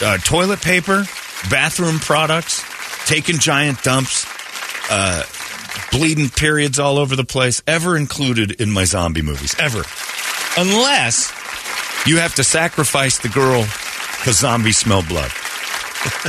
Uh, 0.00 0.18
toilet 0.18 0.60
paper, 0.60 1.04
bathroom 1.50 1.98
products, 1.98 2.64
taking 3.06 3.38
giant 3.38 3.82
dumps, 3.82 4.26
uh, 4.90 5.24
bleeding 5.90 6.28
periods 6.28 6.78
all 6.78 6.98
over 6.98 7.16
the 7.16 7.24
place, 7.24 7.62
ever 7.66 7.96
included 7.96 8.60
in 8.60 8.70
my 8.70 8.84
zombie 8.84 9.22
movies. 9.22 9.54
Ever. 9.58 9.82
Unless 10.56 11.32
you 12.06 12.18
have 12.18 12.34
to 12.36 12.44
sacrifice 12.44 13.18
the 13.18 13.28
girl 13.28 13.62
because 14.16 14.38
zombies 14.38 14.78
smell 14.78 15.02
blood. 15.02 15.30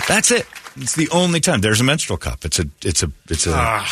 That's 0.08 0.32
it. 0.32 0.46
It's 0.78 0.96
the 0.96 1.10
only 1.10 1.40
time. 1.40 1.62
There's 1.62 1.82
a 1.82 1.84
menstrual 1.84 2.18
cup. 2.18 2.46
It's 2.46 2.60
a, 2.60 2.66
it's 2.84 3.04
a, 3.04 3.12
it's 3.30 3.48
a, 3.48 3.86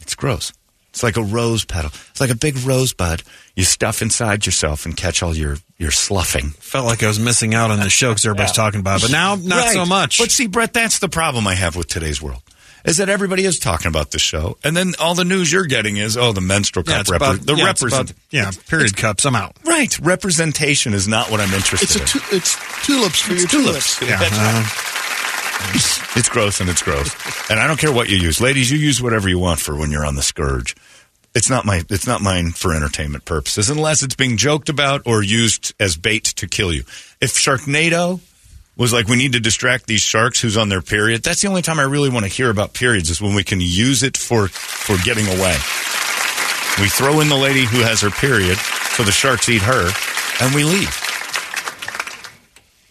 it's 0.00 0.14
gross. 0.14 0.52
It's 0.90 1.02
like 1.02 1.16
a 1.16 1.22
rose 1.22 1.64
petal. 1.64 1.90
It's 2.10 2.20
like 2.20 2.30
a 2.30 2.36
big 2.36 2.56
rosebud 2.58 3.22
you 3.56 3.64
stuff 3.64 4.00
inside 4.02 4.46
yourself 4.46 4.84
and 4.86 4.96
catch 4.96 5.22
all 5.22 5.34
your, 5.34 5.56
your 5.78 5.90
sloughing. 5.90 6.50
Felt 6.50 6.86
like 6.86 7.02
I 7.02 7.08
was 7.08 7.18
missing 7.20 7.54
out 7.54 7.70
on 7.70 7.78
the 7.80 7.90
show 7.90 8.10
because 8.10 8.24
everybody's 8.26 8.52
talking 8.52 8.80
about 8.80 9.00
it, 9.00 9.02
but 9.06 9.10
now 9.12 9.34
not 9.36 9.68
so 9.70 9.84
much. 9.86 10.18
But 10.18 10.30
see, 10.30 10.46
Brett, 10.46 10.72
that's 10.72 10.98
the 11.00 11.08
problem 11.08 11.46
I 11.46 11.54
have 11.54 11.74
with 11.76 11.88
today's 11.88 12.20
world. 12.22 12.42
Is 12.84 12.98
that 12.98 13.08
everybody 13.08 13.44
is 13.46 13.58
talking 13.58 13.86
about 13.88 14.10
the 14.10 14.18
show, 14.18 14.58
and 14.62 14.76
then 14.76 14.92
all 15.00 15.14
the 15.14 15.24
news 15.24 15.50
you're 15.50 15.64
getting 15.64 15.96
is, 15.96 16.18
oh, 16.18 16.32
the 16.32 16.42
menstrual 16.42 16.84
yeah, 16.86 16.92
cup, 16.96 17.00
it's 17.00 17.10
repre- 17.10 17.16
about, 17.16 17.40
the 17.46 17.54
yeah, 17.54 17.64
represent, 17.64 18.10
about- 18.10 18.20
yeah, 18.30 18.50
period 18.68 18.94
cups. 18.94 19.24
I'm 19.24 19.34
out. 19.34 19.56
right? 19.64 19.98
Representation 20.00 20.92
is 20.92 21.08
not 21.08 21.30
what 21.30 21.40
I'm 21.40 21.52
interested 21.54 22.02
It's 22.02 22.14
a 22.14 22.18
in. 22.18 22.24
it's 22.36 22.86
tulips 22.86 23.20
for 23.22 23.32
your 23.32 23.48
tulips. 23.48 23.98
tulips. 23.98 24.02
Yeah, 24.02 24.18
That's 24.18 24.36
uh, 24.38 24.93
It's 26.16 26.28
gross 26.28 26.60
and 26.60 26.70
it's 26.70 26.82
gross. 26.82 27.14
and 27.50 27.58
I 27.58 27.66
don't 27.66 27.78
care 27.78 27.92
what 27.92 28.08
you 28.08 28.16
use. 28.16 28.40
Ladies, 28.40 28.70
you 28.70 28.78
use 28.78 29.02
whatever 29.02 29.28
you 29.28 29.38
want 29.38 29.60
for 29.60 29.76
when 29.76 29.90
you're 29.90 30.06
on 30.06 30.14
the 30.16 30.22
scourge. 30.22 30.76
It's 31.34 31.50
not 31.50 31.64
my 31.64 31.82
it's 31.90 32.06
not 32.06 32.20
mine 32.20 32.52
for 32.52 32.72
entertainment 32.72 33.24
purposes 33.24 33.68
unless 33.68 34.04
it's 34.04 34.14
being 34.14 34.36
joked 34.36 34.68
about 34.68 35.02
or 35.04 35.22
used 35.22 35.74
as 35.80 35.96
bait 35.96 36.24
to 36.36 36.46
kill 36.46 36.72
you. 36.72 36.84
If 37.20 37.32
Sharknado 37.32 38.20
was 38.76 38.92
like 38.92 39.08
we 39.08 39.16
need 39.16 39.32
to 39.32 39.40
distract 39.40 39.88
these 39.88 40.00
sharks 40.00 40.40
who's 40.40 40.56
on 40.56 40.68
their 40.68 40.82
period, 40.82 41.24
that's 41.24 41.42
the 41.42 41.48
only 41.48 41.62
time 41.62 41.80
I 41.80 41.84
really 41.84 42.10
want 42.10 42.24
to 42.24 42.30
hear 42.30 42.50
about 42.50 42.72
periods 42.72 43.10
is 43.10 43.20
when 43.20 43.34
we 43.34 43.42
can 43.42 43.60
use 43.60 44.04
it 44.04 44.16
for 44.16 44.46
for 44.46 44.96
getting 45.04 45.26
away. 45.26 45.56
We 46.80 46.88
throw 46.88 47.20
in 47.20 47.28
the 47.28 47.36
lady 47.36 47.64
who 47.64 47.78
has 47.78 48.00
her 48.02 48.10
period 48.10 48.56
so 48.56 49.02
the 49.02 49.12
sharks 49.12 49.48
eat 49.48 49.62
her 49.62 49.90
and 50.40 50.54
we 50.54 50.62
leave 50.62 51.03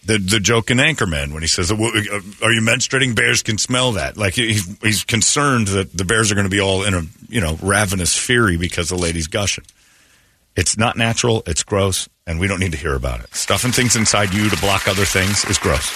the 0.06 0.18
the 0.18 0.40
joke 0.40 0.70
in 0.70 0.78
Anchorman 0.78 1.32
when 1.32 1.42
he 1.42 1.48
says, 1.48 1.70
"Are 1.70 1.76
you 1.76 2.60
menstruating? 2.60 3.14
Bears 3.14 3.42
can 3.42 3.58
smell 3.58 3.92
that." 3.92 4.16
Like 4.16 4.34
he's 4.34 5.04
concerned 5.04 5.68
that 5.68 5.96
the 5.96 6.04
bears 6.04 6.30
are 6.30 6.34
going 6.34 6.46
to 6.46 6.50
be 6.50 6.60
all 6.60 6.84
in 6.84 6.94
a 6.94 7.02
you 7.28 7.40
know 7.40 7.58
ravenous 7.62 8.16
fury 8.16 8.56
because 8.56 8.88
the 8.88 8.96
lady's 8.96 9.26
gushing. 9.26 9.64
It's 10.56 10.78
not 10.78 10.96
natural. 10.96 11.42
It's 11.46 11.64
gross, 11.64 12.08
and 12.26 12.38
we 12.38 12.46
don't 12.46 12.60
need 12.60 12.72
to 12.72 12.78
hear 12.78 12.94
about 12.94 13.20
it. 13.20 13.34
Stuffing 13.34 13.72
things 13.72 13.96
inside 13.96 14.32
you 14.32 14.48
to 14.48 14.56
block 14.60 14.86
other 14.86 15.04
things 15.04 15.44
is 15.46 15.58
gross. 15.58 15.90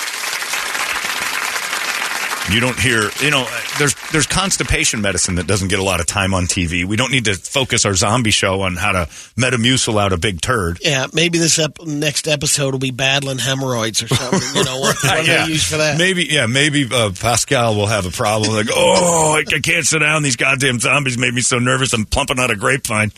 You 2.51 2.61
don't 2.61 2.79
hear, 2.79 3.11
you 3.21 3.31
know, 3.31 3.47
there's 3.79 3.95
there's 4.11 4.27
constipation 4.27 5.03
medicine 5.03 5.35
that 5.35 5.47
doesn't 5.47 5.69
get 5.69 5.79
a 5.79 5.83
lot 5.83 6.01
of 6.01 6.07
time 6.07 6.33
on 6.33 6.45
TV. 6.45 6.85
We 6.85 6.97
don't 6.97 7.13
need 7.13 7.27
to 7.27 7.35
focus 7.35 7.85
our 7.85 7.95
zombie 7.95 8.31
show 8.31 8.63
on 8.63 8.77
how 8.77 8.93
to 8.93 9.07
Metamucil 9.37 10.01
out 10.01 10.13
a 10.13 10.17
big 10.17 10.41
turd. 10.41 10.79
Yeah, 10.83 11.07
maybe 11.13 11.39
this 11.39 11.59
ep- 11.59 11.83
next 11.85 12.27
episode 12.27 12.73
will 12.73 12.79
be 12.79 12.91
battling 12.91 13.39
hemorrhoids 13.39 14.03
or 14.03 14.09
something. 14.09 14.41
You 14.55 14.65
know 14.65 14.81
what? 14.81 14.97
What 15.09 15.27
they 15.27 15.47
use 15.47 15.65
for 15.65 15.79
that? 15.79 15.99
Maybe, 15.99 16.25
yeah, 16.25 16.47
maybe 16.47 16.87
uh, 16.91 17.11
Pascal 17.11 17.75
will 17.75 17.87
have 17.87 18.07
a 18.07 18.11
problem. 18.11 18.53
Like, 18.53 18.69
oh, 18.71 19.35
I, 19.35 19.41
I 19.41 19.61
can't 19.61 19.87
sit 19.87 19.99
down. 19.99 20.23
These 20.23 20.37
goddamn 20.37 20.79
zombies 20.79 21.19
made 21.19 21.35
me 21.35 21.41
so 21.41 21.59
nervous. 21.59 21.93
I'm 21.93 22.05
plumping 22.05 22.39
out 22.39 22.51
a 22.51 22.57
grapevine. 22.57 23.11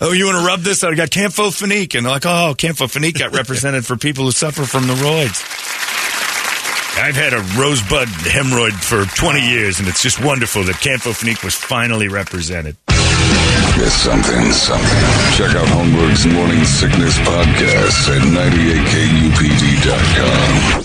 Oh, 0.00 0.12
you 0.12 0.26
want 0.26 0.38
to 0.38 0.46
rub 0.46 0.60
this? 0.60 0.84
I 0.84 0.94
got 0.94 1.10
Campho-Phenique. 1.10 1.96
And 1.96 2.06
they're 2.06 2.12
like, 2.12 2.26
oh, 2.26 2.54
Campho-Phenique 2.56 3.18
got 3.18 3.34
represented 3.34 3.84
for 3.84 3.96
people 3.96 4.24
who 4.24 4.30
suffer 4.32 4.62
from 4.64 4.86
the 4.86 4.94
roids. 4.94 5.42
I've 6.96 7.16
had 7.16 7.32
a 7.32 7.40
rosebud 7.58 8.08
hemorrhoid 8.08 8.72
for 8.72 9.04
20 9.16 9.40
years, 9.40 9.78
and 9.78 9.88
it's 9.88 10.02
just 10.02 10.22
wonderful 10.22 10.64
that 10.64 10.76
Campho-Phenique 10.76 11.42
was 11.44 11.54
finally 11.54 12.08
represented. 12.08 12.76
Something, 13.88 14.52
something. 14.52 14.88
Check 15.36 15.54
out 15.56 15.66
Holmberg's 15.68 16.26
Morning 16.26 16.64
Sickness 16.64 17.16
Podcast 17.18 18.08
at 18.14 18.22
98kupd.com. 19.80 20.84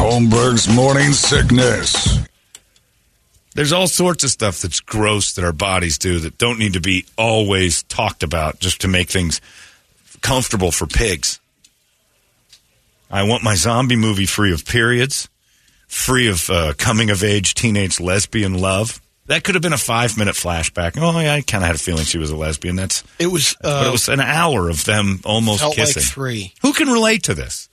Holmberg's 0.00 0.66
Morning 0.74 1.12
Sickness. 1.12 2.20
There's 3.54 3.70
all 3.70 3.86
sorts 3.86 4.24
of 4.24 4.30
stuff 4.30 4.62
that's 4.62 4.80
gross 4.80 5.34
that 5.34 5.44
our 5.44 5.52
bodies 5.52 5.98
do 5.98 6.18
that 6.20 6.38
don't 6.38 6.58
need 6.58 6.72
to 6.72 6.80
be 6.80 7.04
always 7.18 7.82
talked 7.82 8.22
about 8.22 8.60
just 8.60 8.80
to 8.80 8.88
make 8.88 9.10
things 9.10 9.42
comfortable 10.22 10.72
for 10.72 10.86
pigs. 10.86 11.38
I 13.10 13.24
want 13.24 13.42
my 13.44 13.54
zombie 13.56 13.96
movie 13.96 14.24
free 14.24 14.54
of 14.54 14.64
periods, 14.64 15.28
free 15.86 16.28
of 16.28 16.48
uh, 16.48 16.72
coming 16.78 17.10
of 17.10 17.22
age 17.22 17.52
teenage 17.52 18.00
lesbian 18.00 18.54
love. 18.58 19.02
That 19.26 19.44
could 19.44 19.54
have 19.54 19.60
been 19.62 19.74
a 19.74 19.78
five 19.78 20.16
minute 20.16 20.34
flashback. 20.34 20.92
Oh, 20.96 21.20
yeah, 21.20 21.34
I 21.34 21.42
kind 21.42 21.62
of 21.62 21.66
had 21.66 21.76
a 21.76 21.78
feeling 21.78 22.04
she 22.04 22.16
was 22.18 22.30
a 22.30 22.36
lesbian. 22.36 22.74
That's 22.76 23.04
It 23.18 23.26
was. 23.26 23.54
but 23.60 23.84
it 23.84 23.88
Uh, 23.88 23.92
was 23.92 24.08
an 24.08 24.20
hour 24.20 24.70
of 24.70 24.84
them 24.86 25.20
almost 25.24 25.60
felt 25.60 25.76
kissing. 25.76 26.02
like 26.02 26.10
three. 26.10 26.54
Who 26.62 26.72
can 26.72 26.88
relate 26.88 27.24
to 27.24 27.34
this? 27.34 27.68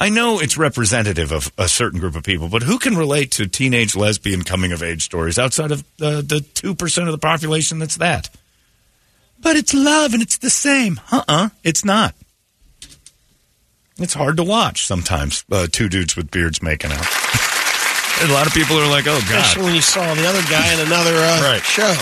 I 0.00 0.10
know 0.10 0.38
it's 0.38 0.56
representative 0.56 1.32
of 1.32 1.50
a 1.58 1.68
certain 1.68 1.98
group 1.98 2.14
of 2.14 2.22
people, 2.22 2.48
but 2.48 2.62
who 2.62 2.78
can 2.78 2.96
relate 2.96 3.32
to 3.32 3.46
teenage 3.48 3.96
lesbian 3.96 4.42
coming 4.44 4.70
of 4.72 4.82
age 4.82 5.02
stories 5.02 5.38
outside 5.38 5.72
of 5.72 5.80
uh, 6.00 6.22
the 6.22 6.40
2% 6.54 7.06
of 7.06 7.12
the 7.12 7.18
population 7.18 7.78
that's 7.80 7.96
that? 7.96 8.30
But 9.40 9.56
it's 9.56 9.74
love 9.74 10.14
and 10.14 10.22
it's 10.22 10.38
the 10.38 10.50
same. 10.50 11.00
Uh 11.12 11.22
uh 11.28 11.48
it's 11.64 11.84
not. 11.84 12.14
It's 13.98 14.14
hard 14.14 14.36
to 14.36 14.44
watch 14.44 14.86
sometimes, 14.86 15.44
uh, 15.50 15.66
two 15.70 15.88
dudes 15.88 16.14
with 16.16 16.30
beards 16.30 16.62
making 16.62 16.92
out. 16.92 17.06
a 18.22 18.32
lot 18.32 18.46
of 18.46 18.52
people 18.54 18.76
are 18.78 18.88
like, 18.88 19.06
oh, 19.08 19.20
God. 19.28 19.40
Especially 19.40 19.62
when 19.64 19.74
you 19.74 19.80
saw 19.80 20.14
the 20.14 20.26
other 20.26 20.42
guy 20.48 20.72
in 20.74 20.80
another 20.86 21.14
uh, 21.16 21.42
Right. 21.42 21.62
show. 21.62 21.92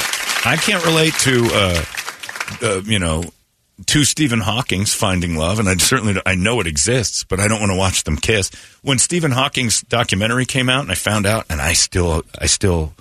I 0.44 0.56
can't 0.56 0.84
relate 0.84 1.14
to, 1.20 1.48
uh, 1.52 1.84
uh, 2.62 2.80
you 2.84 2.98
know, 2.98 3.24
to 3.84 4.04
Stephen 4.04 4.40
Hawking's 4.40 4.94
Finding 4.94 5.36
Love, 5.36 5.58
and 5.58 5.68
I 5.68 5.74
certainly 5.76 6.20
I 6.24 6.34
know 6.34 6.60
it 6.60 6.66
exists, 6.66 7.24
but 7.24 7.40
I 7.40 7.48
don't 7.48 7.60
want 7.60 7.72
to 7.72 7.78
watch 7.78 8.04
them 8.04 8.16
kiss. 8.16 8.50
When 8.82 8.98
Stephen 8.98 9.30
Hawking's 9.30 9.82
documentary 9.82 10.46
came 10.46 10.68
out, 10.68 10.80
and 10.80 10.90
I 10.90 10.94
found 10.94 11.26
out, 11.26 11.46
and 11.50 11.60
I 11.60 11.74
still 11.74 12.22
I 12.40 12.46
still 12.46 12.94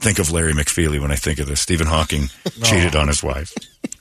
think 0.00 0.18
of 0.18 0.30
Larry 0.30 0.54
McFeely 0.54 1.00
when 1.00 1.10
I 1.10 1.16
think 1.16 1.38
of 1.38 1.46
this. 1.46 1.60
Stephen 1.60 1.86
Hawking 1.86 2.28
cheated 2.62 2.96
oh. 2.96 3.00
on 3.00 3.08
his 3.08 3.22
wife. 3.22 3.52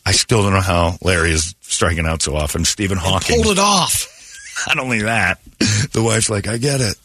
I 0.06 0.14
still 0.14 0.44
don't 0.44 0.54
know 0.54 0.62
how 0.62 0.96
Larry 1.02 1.32
is 1.32 1.56
striking 1.62 2.06
out 2.06 2.22
so 2.22 2.36
often. 2.36 2.64
Stephen 2.64 2.98
Hawking 2.98 3.42
Pulled 3.42 3.58
it 3.58 3.60
off. 3.60 4.14
not 4.68 4.80
only 4.80 5.02
that, 5.02 5.40
the 5.92 6.02
wife's 6.02 6.30
like, 6.30 6.48
I 6.48 6.58
get 6.58 6.80
it. 6.80 6.96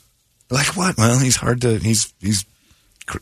Like 0.50 0.76
what? 0.76 0.96
Well, 0.96 1.18
he's 1.18 1.36
hard 1.36 1.62
to. 1.62 1.78
He's 1.78 2.12
he's 2.20 2.44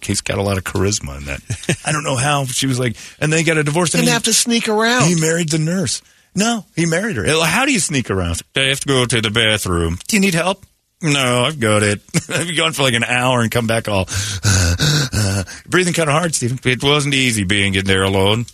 he's 0.02 0.20
got 0.20 0.38
a 0.38 0.42
lot 0.42 0.58
of 0.58 0.64
charisma 0.64 1.18
in 1.18 1.24
that. 1.24 1.40
I 1.86 1.92
don't 1.92 2.04
know 2.04 2.16
how. 2.16 2.44
She 2.44 2.66
was 2.66 2.78
like, 2.78 2.96
and 3.20 3.32
they 3.32 3.42
got 3.44 3.56
a 3.58 3.64
divorce. 3.64 3.94
and 3.94 4.00
Didn't 4.00 4.08
he- 4.08 4.12
have 4.12 4.22
to 4.24 4.32
sneak 4.32 4.68
around. 4.68 5.08
He 5.08 5.20
married 5.20 5.48
the 5.50 5.58
nurse. 5.58 6.02
No, 6.34 6.64
he 6.76 6.86
married 6.86 7.16
her. 7.16 7.24
How 7.44 7.64
do 7.66 7.72
you 7.72 7.80
sneak 7.80 8.08
around? 8.10 8.40
I 8.54 8.60
have 8.60 8.80
to 8.80 8.86
go 8.88 9.04
to 9.04 9.20
the 9.20 9.30
bathroom. 9.30 9.98
Do 10.06 10.16
you 10.16 10.20
need 10.20 10.34
help? 10.34 10.64
No, 11.02 11.44
I've 11.44 11.58
got 11.58 11.82
it. 11.82 12.00
I've 12.28 12.56
gone 12.56 12.72
for 12.72 12.82
like 12.82 12.94
an 12.94 13.04
hour 13.04 13.40
and 13.40 13.50
come 13.50 13.66
back 13.66 13.88
all 13.88 14.04
breathing 15.66 15.94
kind 15.94 16.08
of 16.08 16.14
hard, 16.14 16.34
Stephen. 16.34 16.58
It 16.64 16.82
wasn't 16.82 17.14
easy 17.14 17.44
being 17.44 17.74
in 17.74 17.84
there 17.86 18.02
alone. 18.02 18.46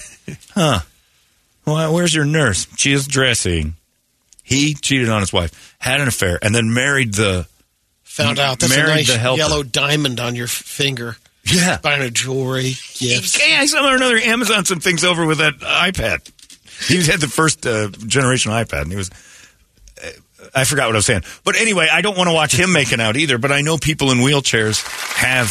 huh? 0.54 0.80
Well, 1.66 1.92
where's 1.94 2.14
your 2.14 2.24
nurse? 2.26 2.66
She 2.76 2.92
is 2.92 3.06
dressing. 3.06 3.74
He 4.42 4.74
cheated 4.74 5.08
on 5.08 5.20
his 5.20 5.32
wife, 5.32 5.74
had 5.78 6.00
an 6.00 6.08
affair, 6.08 6.38
and 6.42 6.54
then 6.54 6.72
married 6.74 7.14
the 7.14 7.46
Found 8.14 8.38
out 8.38 8.60
that's 8.60 8.76
a 8.76 8.82
nice 8.82 9.08
yellow 9.08 9.62
diamond 9.62 10.20
on 10.20 10.34
your 10.36 10.46
finger. 10.46 11.16
yeah. 11.44 11.78
Buying 11.82 12.02
a 12.02 12.10
jewelry, 12.10 12.74
gifts. 12.94 13.38
Yeah, 13.38 13.58
I 13.60 13.66
saw 13.66 13.94
another 13.94 14.16
Amazon 14.16 14.64
some 14.64 14.80
things 14.80 15.04
over 15.04 15.26
with 15.26 15.38
that 15.38 15.58
iPad. 15.58 16.30
He 16.88 17.02
had 17.04 17.20
the 17.20 17.28
first 17.28 17.66
uh, 17.66 17.88
generation 17.88 18.52
iPad, 18.52 18.82
and 18.82 18.90
he 18.90 18.96
was 18.96 19.10
uh, 20.02 20.10
I 20.54 20.64
forgot 20.64 20.86
what 20.86 20.94
I 20.94 20.98
was 20.98 21.06
saying. 21.06 21.22
But 21.44 21.56
anyway, 21.56 21.88
I 21.90 22.00
don't 22.02 22.16
want 22.16 22.28
to 22.28 22.34
watch 22.34 22.54
him 22.54 22.72
making 22.72 23.00
out 23.00 23.16
either. 23.16 23.38
But 23.38 23.52
I 23.52 23.60
know 23.62 23.78
people 23.78 24.10
in 24.10 24.18
wheelchairs 24.18 24.82
have. 25.16 25.48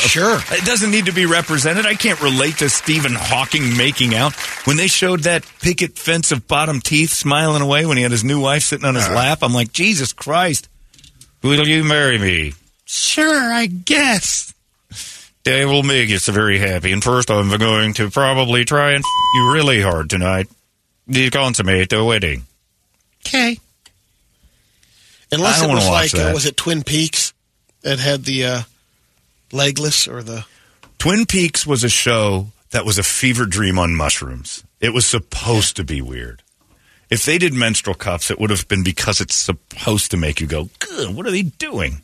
Sure. 0.00 0.38
It 0.50 0.64
doesn't 0.64 0.90
need 0.90 1.06
to 1.06 1.12
be 1.12 1.26
represented. 1.26 1.86
I 1.86 1.94
can't 1.94 2.20
relate 2.20 2.58
to 2.58 2.68
Stephen 2.68 3.12
Hawking 3.14 3.76
making 3.76 4.14
out 4.14 4.34
when 4.66 4.76
they 4.76 4.86
showed 4.86 5.20
that 5.20 5.44
picket 5.60 5.98
fence 5.98 6.32
of 6.32 6.46
bottom 6.46 6.80
teeth 6.80 7.10
smiling 7.10 7.62
away 7.62 7.86
when 7.86 7.96
he 7.96 8.02
had 8.02 8.12
his 8.12 8.22
new 8.24 8.40
wife 8.40 8.62
sitting 8.62 8.84
on 8.84 8.94
his 8.94 9.08
lap. 9.08 9.38
I'm 9.42 9.52
like, 9.54 9.72
Jesus 9.72 10.12
Christ, 10.12 10.68
will 11.42 11.66
you 11.66 11.84
marry 11.84 12.18
me? 12.18 12.54
Sure, 12.84 13.52
I 13.52 13.66
guess. 13.66 14.52
They 15.44 15.64
will 15.64 15.82
make 15.82 16.10
you 16.10 16.18
very 16.18 16.58
happy. 16.58 16.92
And 16.92 17.02
first, 17.02 17.30
I'm 17.30 17.56
going 17.56 17.94
to 17.94 18.10
probably 18.10 18.64
try 18.64 18.90
and 18.92 19.00
f- 19.00 19.34
you 19.34 19.52
really 19.52 19.80
hard 19.80 20.10
tonight. 20.10 20.48
To 21.12 21.30
consummate 21.30 21.88
the 21.90 22.04
wedding. 22.04 22.44
Okay. 23.26 23.58
Unless 25.32 25.58
I 25.58 25.66
don't 25.66 25.70
it 25.70 25.74
was 25.74 25.84
wanna 25.84 25.94
like, 25.94 26.14
uh, 26.14 26.30
was 26.34 26.46
it 26.46 26.56
Twin 26.56 26.82
Peaks 26.82 27.32
that 27.82 27.98
had 27.98 28.24
the 28.24 28.44
uh, 28.44 28.62
legless 29.52 30.06
or 30.06 30.22
the. 30.22 30.44
Twin 30.98 31.26
Peaks 31.26 31.66
was 31.66 31.82
a 31.82 31.88
show 31.88 32.48
that 32.70 32.84
was 32.84 32.98
a 32.98 33.02
fever 33.02 33.46
dream 33.46 33.78
on 33.78 33.96
mushrooms. 33.96 34.62
It 34.80 34.92
was 34.92 35.06
supposed 35.06 35.76
to 35.76 35.84
be 35.84 36.00
weird. 36.02 36.42
If 37.10 37.24
they 37.24 37.38
did 37.38 37.52
menstrual 37.52 37.96
cups, 37.96 38.30
it 38.30 38.38
would 38.38 38.50
have 38.50 38.68
been 38.68 38.84
because 38.84 39.20
it's 39.20 39.34
supposed 39.34 40.12
to 40.12 40.16
make 40.16 40.40
you 40.40 40.46
go, 40.46 40.68
good, 40.78 41.14
what 41.14 41.26
are 41.26 41.32
they 41.32 41.42
doing? 41.42 42.02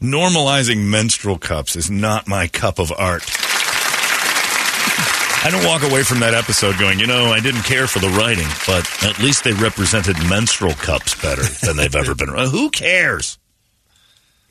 Normalizing 0.00 0.88
menstrual 0.88 1.38
cups 1.38 1.76
is 1.76 1.90
not 1.90 2.26
my 2.26 2.48
cup 2.48 2.78
of 2.78 2.90
art. 2.90 3.24
I 5.42 5.50
don't 5.50 5.64
walk 5.66 5.82
away 5.82 6.02
from 6.02 6.20
that 6.20 6.34
episode 6.34 6.78
going, 6.78 6.98
you 6.98 7.06
know, 7.06 7.26
I 7.26 7.40
didn't 7.40 7.62
care 7.62 7.86
for 7.86 7.98
the 7.98 8.08
writing, 8.08 8.48
but 8.66 8.86
at 9.02 9.18
least 9.18 9.44
they 9.44 9.52
represented 9.52 10.16
menstrual 10.28 10.74
cups 10.74 11.14
better 11.20 11.42
than 11.42 11.76
they've 11.76 11.94
ever 11.94 12.14
been. 12.14 12.28
Who 12.50 12.70
cares? 12.70 13.38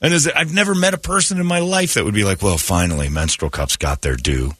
And 0.01 0.13
is 0.13 0.27
it, 0.27 0.35
I've 0.35 0.53
never 0.53 0.73
met 0.73 0.93
a 0.93 0.99
person 0.99 1.39
in 1.39 1.45
my 1.45 1.59
life 1.59 1.95
that 1.95 2.05
would 2.05 2.13
be 2.13 2.23
like, 2.23 2.41
well, 2.41 2.57
finally, 2.57 3.09
menstrual 3.09 3.51
cups 3.51 3.75
got 3.75 4.01
their 4.01 4.15
due. 4.15 4.53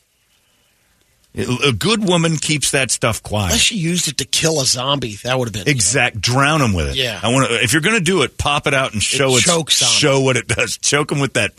A 1.35 1.71
good 1.71 2.03
woman 2.07 2.37
keeps 2.37 2.71
that 2.71 2.89
stuff 2.91 3.21
quiet. 3.21 3.45
Unless 3.47 3.71
you 3.71 3.77
used 3.79 4.07
it 4.07 4.17
to 4.17 4.25
kill 4.25 4.61
a 4.61 4.65
zombie, 4.65 5.15
that 5.23 5.37
would 5.37 5.47
have 5.47 5.53
been. 5.53 5.71
Exact. 5.71 6.19
Drown 6.19 6.59
them 6.59 6.73
with 6.73 6.89
it. 6.89 6.95
Yeah. 6.95 7.19
I 7.21 7.29
want 7.31 7.47
to. 7.49 7.63
If 7.63 7.71
you're 7.71 7.83
going 7.83 7.95
to 7.97 8.01
do 8.03 8.23
it, 8.23 8.37
pop 8.37 8.65
it 8.65 8.73
out 8.73 8.93
and 8.93 9.01
show 9.03 9.37
it. 9.37 9.41
chokes 9.41 9.81
on 9.83 9.89
Show 9.89 10.21
what 10.21 10.37
it 10.37 10.47
does. 10.47 10.77
Choke 10.79 11.09
them 11.09 11.19
with 11.19 11.33
that 11.33 11.51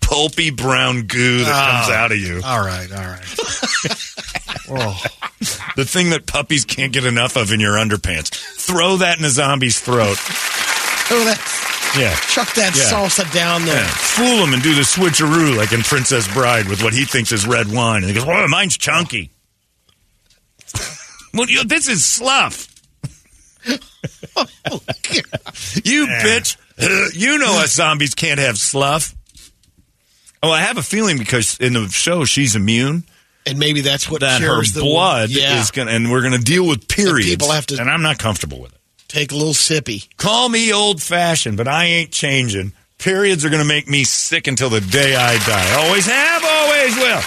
pulpy 0.00 0.50
brown 0.50 1.02
goo 1.02 1.38
that 1.44 1.52
Ah. 1.54 1.82
comes 1.84 1.94
out 1.94 2.10
of 2.12 2.18
you. 2.18 2.40
All 2.42 2.60
right, 2.64 2.90
all 2.90 3.04
right. 3.04 3.20
oh, 4.70 5.02
The 5.76 5.84
thing 5.84 6.10
that 6.10 6.24
puppies 6.26 6.64
can't 6.64 6.92
get 6.92 7.04
enough 7.04 7.36
of 7.36 7.52
in 7.52 7.60
your 7.60 7.74
underpants. 7.74 8.30
Throw 8.56 8.96
that 8.96 9.18
in 9.18 9.24
a 9.26 9.30
zombie's 9.30 9.78
throat. 9.78 10.18
Oh, 11.10 11.24
that, 11.24 11.38
Yeah. 11.98 12.14
chuck 12.30 12.52
that 12.54 12.76
Yeah. 12.76 12.82
salsa 12.84 13.30
down 13.32 13.64
there. 13.64 13.74
Yeah. 13.82 13.88
Fool 13.88 14.44
him 14.44 14.54
and 14.54 14.62
do 14.62 14.74
the 14.74 14.82
switcheroo 14.82 15.56
like 15.56 15.72
in 15.72 15.82
Princess 15.82 16.26
Bride 16.32 16.68
with 16.68 16.82
what 16.82 16.92
he 16.94 17.04
thinks 17.04 17.32
is 17.32 17.46
red 17.46 17.70
wine. 17.72 18.02
And 18.04 18.06
he 18.06 18.14
goes, 18.14 18.24
"Oh, 18.26 18.46
mine's 18.48 18.76
chunky." 18.76 19.30
well, 21.34 21.48
you, 21.48 21.64
this 21.64 21.88
is 21.88 22.04
slough. 22.04 22.66
Oh, 24.70 24.80
You 25.82 26.06
bitch. 26.06 26.56
you 27.18 27.38
know 27.38 27.58
us 27.60 27.72
zombies 27.74 28.14
can't 28.14 28.38
have 28.38 28.56
slough. 28.56 29.12
Oh, 30.42 30.50
I 30.52 30.60
have 30.60 30.76
a 30.78 30.82
feeling 30.82 31.18
because 31.18 31.58
in 31.58 31.72
the 31.72 31.88
show 31.88 32.24
she's 32.24 32.54
immune 32.54 33.02
And 33.46 33.58
maybe 33.58 33.80
that's 33.80 34.08
what 34.08 34.20
that 34.20 34.40
her 34.42 34.62
the 34.64 34.80
blood 34.80 35.30
Yeah. 35.30 35.60
is 35.60 35.72
going 35.72 35.88
to, 35.88 35.94
and 35.94 36.10
we're 36.12 36.20
going 36.20 36.34
to 36.34 36.38
deal 36.38 36.66
with 36.66 36.86
periods. 36.86 37.28
people 37.30 37.50
have 37.50 37.66
to- 37.66 37.80
and 37.80 37.90
I'm 37.90 38.02
not 38.02 38.18
comfortable 38.18 38.60
with 38.60 38.72
it. 38.72 38.77
Take 39.08 39.32
a 39.32 39.36
little 39.36 39.54
sippy. 39.54 40.08
Call 40.16 40.48
me 40.48 40.72
old 40.72 41.02
fashioned, 41.02 41.56
but 41.56 41.66
I 41.66 41.84
ain't 41.86 42.12
changing. 42.12 42.72
Periods 42.98 43.44
are 43.44 43.48
going 43.50 43.62
to 43.62 43.68
make 43.68 43.88
me 43.88 44.04
sick 44.04 44.46
until 44.46 44.68
the 44.70 44.80
day 44.80 45.14
I 45.16 45.38
die. 45.38 45.84
Always 45.86 46.06
have, 46.06 46.44
always 46.44 46.96
will. 46.96 47.22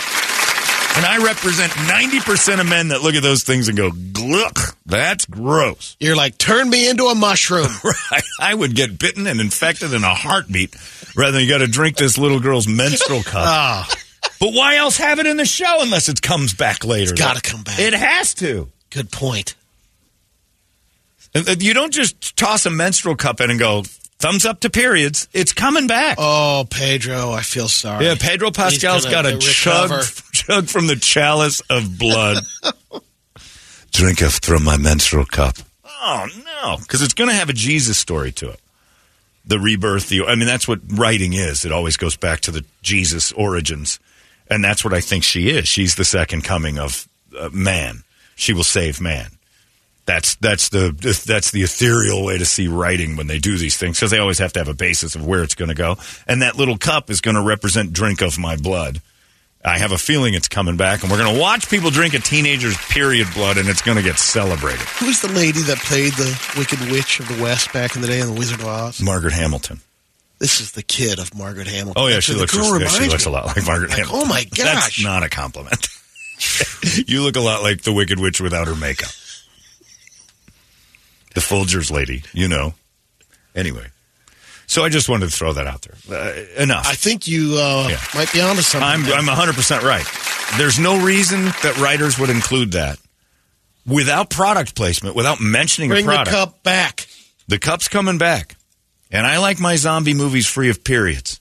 And 0.93 1.05
I 1.05 1.19
represent 1.25 1.71
90% 1.71 2.59
of 2.59 2.67
men 2.67 2.89
that 2.89 3.01
look 3.01 3.15
at 3.15 3.23
those 3.23 3.43
things 3.43 3.69
and 3.69 3.77
go, 3.77 3.91
gluck, 4.11 4.75
that's 4.85 5.25
gross. 5.25 5.95
You're 6.01 6.17
like, 6.17 6.37
turn 6.37 6.69
me 6.69 6.89
into 6.89 7.05
a 7.05 7.15
mushroom. 7.15 7.67
Right. 7.83 8.23
I 8.39 8.53
would 8.53 8.75
get 8.75 8.99
bitten 8.99 9.25
and 9.25 9.39
infected 9.39 9.93
in 9.93 10.03
a 10.03 10.13
heartbeat 10.13 10.75
rather 11.15 11.31
than 11.31 11.41
you 11.43 11.49
got 11.49 11.59
to 11.59 11.67
drink 11.67 11.95
this 11.95 12.17
little 12.17 12.41
girl's 12.41 12.67
menstrual 12.67 13.23
cup. 13.23 13.33
Ah, 13.47 13.89
But 14.39 14.53
why 14.53 14.75
else 14.75 14.97
have 14.97 15.19
it 15.19 15.25
in 15.27 15.37
the 15.37 15.45
show 15.45 15.81
unless 15.81 16.09
it 16.09 16.21
comes 16.21 16.53
back 16.53 16.83
later? 16.83 17.13
It's 17.13 17.19
gotta 17.21 17.41
come 17.41 17.63
back. 17.63 17.79
It 17.79 17.93
has 17.93 18.33
to. 18.35 18.69
good 18.89 19.11
point. 19.11 19.55
Uh, 21.35 21.55
You 21.59 21.73
don't 21.73 21.93
just 21.93 22.35
toss 22.37 22.65
a 22.65 22.69
menstrual 22.69 23.15
cup 23.15 23.39
in 23.41 23.49
and 23.49 23.59
go, 23.59 23.83
thumbs 24.19 24.45
up 24.45 24.59
to 24.61 24.69
periods. 24.69 25.27
It's 25.33 25.53
coming 25.53 25.87
back. 25.87 26.17
Oh, 26.19 26.65
Pedro, 26.69 27.31
I 27.31 27.41
feel 27.41 27.67
sorry. 27.67 28.05
Yeah, 28.05 28.15
Pedro 28.19 28.51
Pascal's 28.51 29.05
got 29.05 29.25
a 29.25 29.37
chug, 29.37 29.91
chug 30.31 30.65
from 30.67 30.87
the 30.87 30.95
chalice 30.95 31.61
of 31.69 31.97
blood. 31.97 32.43
Drinketh 33.91 34.45
from 34.45 34.63
my 34.63 34.77
menstrual 34.77 35.25
cup. 35.25 35.55
Oh, 35.85 36.27
no. 36.45 36.77
Because 36.77 37.01
it's 37.01 37.13
going 37.13 37.29
to 37.29 37.35
have 37.35 37.49
a 37.49 37.53
Jesus 37.53 37.97
story 37.97 38.31
to 38.33 38.49
it. 38.49 38.59
The 39.45 39.59
rebirth. 39.59 40.09
The, 40.09 40.23
I 40.25 40.35
mean, 40.35 40.47
that's 40.47 40.67
what 40.67 40.79
writing 40.87 41.33
is. 41.33 41.65
It 41.65 41.71
always 41.71 41.97
goes 41.97 42.15
back 42.15 42.41
to 42.41 42.51
the 42.51 42.63
Jesus 42.81 43.31
origins. 43.33 43.99
And 44.49 44.63
that's 44.63 44.83
what 44.83 44.93
I 44.93 45.01
think 45.01 45.23
she 45.23 45.49
is. 45.49 45.67
She's 45.67 45.95
the 45.95 46.05
second 46.05 46.43
coming 46.43 46.77
of 46.79 47.07
uh, 47.37 47.49
man. 47.51 48.03
She 48.35 48.53
will 48.53 48.63
save 48.63 48.99
man. 49.01 49.31
That's 50.11 50.35
that's 50.35 50.67
the 50.67 50.91
that's 51.25 51.51
the 51.51 51.61
ethereal 51.63 52.25
way 52.25 52.37
to 52.37 52.43
see 52.43 52.67
writing 52.67 53.15
when 53.15 53.27
they 53.27 53.39
do 53.39 53.57
these 53.57 53.77
things 53.77 53.97
because 53.97 54.11
they 54.11 54.19
always 54.19 54.39
have 54.39 54.51
to 54.53 54.59
have 54.59 54.67
a 54.67 54.73
basis 54.73 55.15
of 55.15 55.25
where 55.25 55.41
it's 55.41 55.55
going 55.55 55.69
to 55.69 55.75
go. 55.75 55.95
And 56.27 56.41
that 56.41 56.57
little 56.57 56.77
cup 56.77 57.09
is 57.09 57.21
going 57.21 57.35
to 57.35 57.41
represent 57.41 57.93
drink 57.93 58.21
of 58.21 58.37
my 58.37 58.57
blood. 58.57 59.01
I 59.63 59.77
have 59.77 59.93
a 59.93 59.97
feeling 59.97 60.33
it's 60.33 60.49
coming 60.49 60.75
back, 60.75 61.01
and 61.03 61.09
we're 61.09 61.17
going 61.17 61.33
to 61.33 61.39
watch 61.39 61.69
people 61.69 61.91
drink 61.91 62.13
a 62.13 62.19
teenager's 62.19 62.75
period 62.89 63.27
blood, 63.33 63.57
and 63.57 63.69
it's 63.69 63.81
going 63.81 63.95
to 63.95 64.03
get 64.03 64.19
celebrated. 64.19 64.81
Who's 64.99 65.21
the 65.21 65.29
lady 65.29 65.61
that 65.61 65.77
played 65.77 66.11
the 66.13 66.37
Wicked 66.57 66.79
Witch 66.91 67.21
of 67.21 67.29
the 67.29 67.41
West 67.41 67.71
back 67.71 67.95
in 67.95 68.01
the 68.01 68.07
day 68.07 68.19
in 68.19 68.27
The 68.27 68.33
Wizard 68.33 68.59
of 68.59 68.65
Oz? 68.65 69.01
Margaret 69.01 69.31
Hamilton. 69.33 69.79
This 70.39 70.59
is 70.59 70.73
the 70.73 70.83
kid 70.83 71.19
of 71.19 71.33
Margaret 71.37 71.67
Hamilton. 71.67 71.93
Oh 71.95 72.07
yeah, 72.07 72.15
That's 72.15 72.25
she 72.25 72.33
looks 72.33 72.53
yeah, 72.53 72.87
she 72.87 73.07
looks 73.07 73.25
a 73.25 73.29
lot 73.29 73.45
like 73.45 73.65
Margaret 73.65 73.91
Like, 73.91 73.99
Hamilton. 73.99 74.21
oh 74.21 74.25
my 74.27 74.43
gosh, 74.43 74.57
That's 74.97 75.03
not 75.03 75.23
a 75.23 75.29
compliment. 75.29 75.87
you 77.07 77.21
look 77.21 77.37
a 77.37 77.39
lot 77.39 77.61
like 77.61 77.83
the 77.83 77.93
Wicked 77.93 78.19
Witch 78.19 78.41
without 78.41 78.67
her 78.67 78.75
makeup. 78.75 79.11
The 81.33 81.41
Folgers 81.41 81.91
lady, 81.91 82.23
you 82.33 82.47
know. 82.47 82.73
Anyway, 83.55 83.87
so 84.67 84.83
I 84.83 84.89
just 84.89 85.09
wanted 85.09 85.29
to 85.29 85.35
throw 85.35 85.53
that 85.53 85.67
out 85.67 85.81
there. 85.81 85.95
Uh, 86.09 86.61
enough. 86.61 86.87
I 86.87 86.93
think 86.93 87.27
you 87.27 87.55
uh, 87.57 87.87
Yeah. 87.89 87.99
might 88.15 88.31
be 88.33 88.41
onto 88.41 88.61
something. 88.61 88.87
I'm 88.87 89.03
there. 89.03 89.15
I'm 89.15 89.25
100% 89.25 89.81
right. 89.81 90.05
There's 90.57 90.79
no 90.79 91.03
reason 91.03 91.45
that 91.63 91.77
writers 91.79 92.17
would 92.19 92.29
include 92.29 92.73
that 92.73 92.97
without 93.85 94.29
product 94.29 94.75
placement, 94.75 95.15
without 95.15 95.39
mentioning 95.41 95.89
Bring 95.89 96.05
a 96.05 96.07
product. 96.07 96.29
Bring 96.31 96.39
the 96.39 96.45
cup 96.45 96.63
back. 96.63 97.07
The 97.47 97.59
cup's 97.59 97.87
coming 97.87 98.17
back. 98.17 98.55
And 99.11 99.25
I 99.27 99.39
like 99.39 99.59
my 99.59 99.75
zombie 99.75 100.13
movies 100.13 100.47
free 100.47 100.69
of 100.69 100.83
periods. 100.83 101.39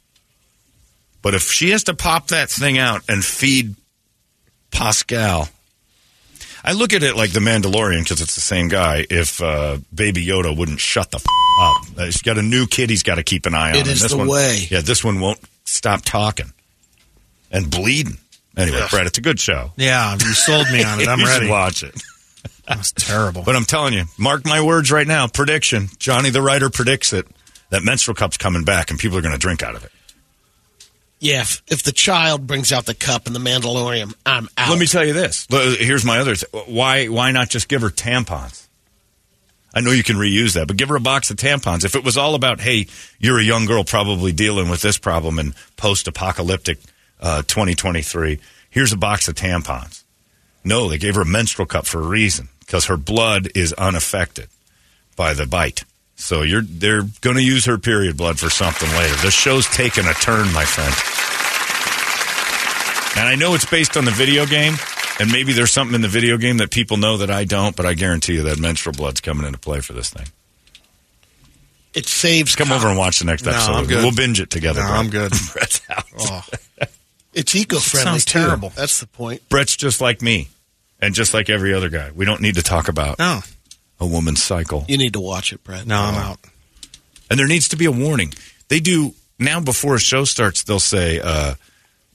But 1.22 1.34
if 1.34 1.42
she 1.52 1.70
has 1.70 1.84
to 1.84 1.94
pop 1.94 2.28
that 2.28 2.50
thing 2.50 2.78
out 2.78 3.02
and 3.08 3.24
feed 3.24 3.76
Pascal, 4.70 5.48
I 6.64 6.72
look 6.72 6.92
at 6.92 7.02
it 7.02 7.16
like 7.16 7.32
the 7.32 7.40
Mandalorian 7.40 8.02
because 8.02 8.20
it's 8.20 8.34
the 8.34 8.40
same 8.40 8.68
guy. 8.68 9.06
If 9.08 9.40
uh, 9.42 9.78
Baby 9.94 10.24
Yoda 10.26 10.56
wouldn't 10.56 10.80
shut 10.80 11.10
the 11.10 11.16
f- 11.18 11.24
up, 11.60 11.98
uh, 11.98 12.04
he's 12.04 12.22
got 12.22 12.38
a 12.38 12.42
new 12.42 12.66
kid 12.66 12.90
he's 12.90 13.02
got 13.02 13.14
to 13.16 13.22
keep 13.22 13.46
an 13.46 13.54
eye 13.54 13.70
on. 13.70 13.76
It 13.76 13.86
is 13.86 14.02
this 14.02 14.12
the 14.12 14.18
one, 14.18 14.28
way. 14.28 14.66
Yeah, 14.70 14.80
this 14.80 15.02
one 15.02 15.20
won't 15.20 15.40
stop 15.64 16.02
talking 16.02 16.52
and 17.50 17.70
bleeding. 17.70 18.18
Anyway, 18.56 18.80
Brad, 18.90 19.06
it's 19.06 19.16
a 19.18 19.22
good 19.22 19.40
show. 19.40 19.72
yeah, 19.76 20.12
you 20.12 20.32
sold 20.34 20.66
me 20.70 20.82
on 20.84 21.00
it. 21.00 21.08
I'm 21.08 21.18
ready. 21.24 21.48
watch 21.48 21.82
it. 21.82 21.94
That 22.66 22.78
was 22.78 22.92
terrible. 22.92 23.42
But 23.42 23.56
I'm 23.56 23.64
telling 23.64 23.94
you, 23.94 24.04
mark 24.18 24.44
my 24.44 24.60
words 24.60 24.90
right 24.92 25.06
now. 25.06 25.26
Prediction: 25.28 25.88
Johnny 25.98 26.30
the 26.30 26.42
writer 26.42 26.68
predicts 26.68 27.12
it 27.12 27.26
that 27.70 27.82
menstrual 27.84 28.14
cup's 28.16 28.36
coming 28.36 28.64
back, 28.64 28.90
and 28.90 28.98
people 28.98 29.16
are 29.16 29.22
going 29.22 29.32
to 29.32 29.38
drink 29.38 29.62
out 29.62 29.76
of 29.76 29.84
it. 29.84 29.92
Yeah, 31.20 31.42
if, 31.42 31.62
if 31.68 31.82
the 31.82 31.92
child 31.92 32.46
brings 32.46 32.72
out 32.72 32.86
the 32.86 32.94
cup 32.94 33.26
and 33.26 33.36
the 33.36 33.40
Mandalorian, 33.40 34.14
I'm 34.24 34.48
out. 34.56 34.70
Let 34.70 34.78
me 34.78 34.86
tell 34.86 35.04
you 35.04 35.12
this. 35.12 35.46
Here's 35.50 36.04
my 36.04 36.18
other. 36.18 36.34
Th- 36.34 36.66
why? 36.66 37.06
Why 37.06 37.30
not 37.30 37.50
just 37.50 37.68
give 37.68 37.82
her 37.82 37.90
tampons? 37.90 38.66
I 39.72 39.80
know 39.82 39.92
you 39.92 40.02
can 40.02 40.16
reuse 40.16 40.54
that, 40.54 40.66
but 40.66 40.76
give 40.76 40.88
her 40.88 40.96
a 40.96 41.00
box 41.00 41.30
of 41.30 41.36
tampons. 41.36 41.84
If 41.84 41.94
it 41.94 42.02
was 42.02 42.16
all 42.16 42.34
about, 42.34 42.60
hey, 42.60 42.86
you're 43.20 43.38
a 43.38 43.44
young 43.44 43.66
girl 43.66 43.84
probably 43.84 44.32
dealing 44.32 44.68
with 44.68 44.82
this 44.82 44.98
problem 44.98 45.38
in 45.38 45.54
post-apocalyptic 45.76 46.78
uh, 47.20 47.42
2023. 47.42 48.40
Here's 48.68 48.92
a 48.92 48.96
box 48.96 49.28
of 49.28 49.36
tampons. 49.36 50.02
No, 50.64 50.88
they 50.88 50.98
gave 50.98 51.14
her 51.14 51.22
a 51.22 51.26
menstrual 51.26 51.66
cup 51.66 51.86
for 51.86 52.00
a 52.00 52.06
reason 52.06 52.48
because 52.60 52.86
her 52.86 52.96
blood 52.96 53.48
is 53.54 53.72
unaffected 53.74 54.48
by 55.16 55.34
the 55.34 55.46
bite. 55.46 55.84
So 56.20 56.42
you're 56.42 56.62
they're 56.62 57.02
going 57.22 57.36
to 57.36 57.42
use 57.42 57.64
her 57.64 57.78
period 57.78 58.16
blood 58.16 58.38
for 58.38 58.50
something 58.50 58.88
later. 58.90 59.14
This 59.16 59.34
show's 59.34 59.66
taken 59.66 60.06
a 60.06 60.14
turn, 60.14 60.52
my 60.52 60.64
friend. 60.64 60.94
And 63.18 63.28
I 63.28 63.34
know 63.34 63.54
it's 63.54 63.64
based 63.68 63.96
on 63.96 64.04
the 64.04 64.10
video 64.12 64.46
game, 64.46 64.74
and 65.18 65.32
maybe 65.32 65.52
there's 65.52 65.72
something 65.72 65.94
in 65.94 66.00
the 66.00 66.08
video 66.08 66.36
game 66.36 66.58
that 66.58 66.70
people 66.70 66.96
know 66.96 67.16
that 67.18 67.30
I 67.30 67.44
don't, 67.44 67.74
but 67.74 67.84
I 67.86 67.94
guarantee 67.94 68.34
you 68.34 68.42
that 68.44 68.58
menstrual 68.58 68.92
blood's 68.94 69.20
coming 69.20 69.44
into 69.46 69.58
play 69.58 69.80
for 69.80 69.92
this 69.94 70.10
thing. 70.10 70.26
It 71.92 72.06
saves. 72.06 72.54
Come 72.54 72.70
over 72.70 72.86
and 72.86 72.96
watch 72.96 73.18
the 73.18 73.24
next 73.24 73.44
No, 73.44 73.50
episode. 73.50 73.72
I'm 73.72 73.86
good. 73.86 74.02
We'll 74.04 74.14
binge 74.14 74.40
it 74.40 74.48
together. 74.50 74.80
No, 74.80 74.86
I'm 74.86 75.10
good. 75.10 75.32
Brett's 75.52 75.80
out. 75.90 76.04
Oh, 76.18 76.44
It's 77.32 77.54
eco-friendly. 77.54 78.04
Sounds 78.10 78.24
too. 78.24 78.38
terrible. 78.40 78.70
That's 78.76 78.98
the 79.00 79.06
point. 79.06 79.48
Brett's 79.48 79.76
just 79.76 80.00
like 80.00 80.20
me, 80.22 80.48
and 81.00 81.14
just 81.14 81.32
like 81.34 81.48
every 81.50 81.72
other 81.74 81.88
guy. 81.88 82.10
We 82.14 82.24
don't 82.24 82.40
need 82.40 82.56
to 82.56 82.62
talk 82.62 82.88
about 82.88 83.18
no, 83.18 83.40
a 84.00 84.06
woman's 84.06 84.42
cycle. 84.42 84.84
You 84.88 84.96
need 84.98 85.12
to 85.12 85.20
watch 85.20 85.52
it, 85.52 85.62
Brett. 85.62 85.86
no, 85.86 85.96
I'm 86.00 86.14
out. 86.14 86.38
And 87.30 87.38
there 87.38 87.46
needs 87.46 87.68
to 87.68 87.76
be 87.76 87.84
a 87.84 87.92
warning. 87.92 88.32
They 88.68 88.80
do 88.80 89.14
now 89.38 89.60
before 89.60 89.94
a 89.96 90.00
show 90.00 90.24
starts. 90.24 90.64
They'll 90.64 90.80
say, 90.80 91.20
uh, 91.22 91.54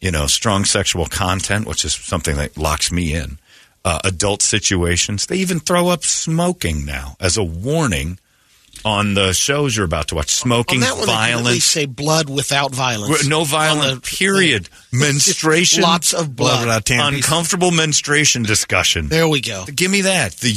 you 0.01 0.11
know, 0.11 0.27
strong 0.27 0.65
sexual 0.65 1.05
content, 1.05 1.67
which 1.67 1.85
is 1.85 1.93
something 1.93 2.35
that 2.37 2.57
locks 2.57 2.91
me 2.91 3.13
in. 3.13 3.37
Uh, 3.85 3.99
adult 4.03 4.41
situations. 4.41 5.27
They 5.27 5.37
even 5.37 5.59
throw 5.59 5.89
up 5.89 6.03
smoking 6.03 6.85
now 6.85 7.15
as 7.19 7.37
a 7.37 7.43
warning 7.43 8.17
on 8.83 9.13
the 9.13 9.31
shows 9.33 9.75
you're 9.77 9.85
about 9.85 10.07
to 10.09 10.15
watch. 10.15 10.29
Smoking, 10.31 10.77
On 10.77 10.81
that 10.81 10.91
one, 10.97 11.01
they 11.01 11.13
can 11.13 11.15
violence, 11.43 11.63
say 11.63 11.85
blood 11.85 12.29
without 12.29 12.73
violence. 12.73 13.27
no 13.27 13.43
violence. 13.43 13.95
the- 14.09 14.17
period. 14.17 14.69
Menstruation. 14.91 15.83
Lots 15.83 16.13
of 16.13 16.35
Blood 16.35 16.65
blood. 16.87 17.13
uncomfortable 17.13 17.71
menstruation 17.71 18.43
discussion. 18.43 19.07
There 19.07 19.27
we 19.27 19.39
go. 19.41 19.65
Give 19.73 19.89
me 19.91 20.01
that. 20.01 20.33
The 20.33 20.49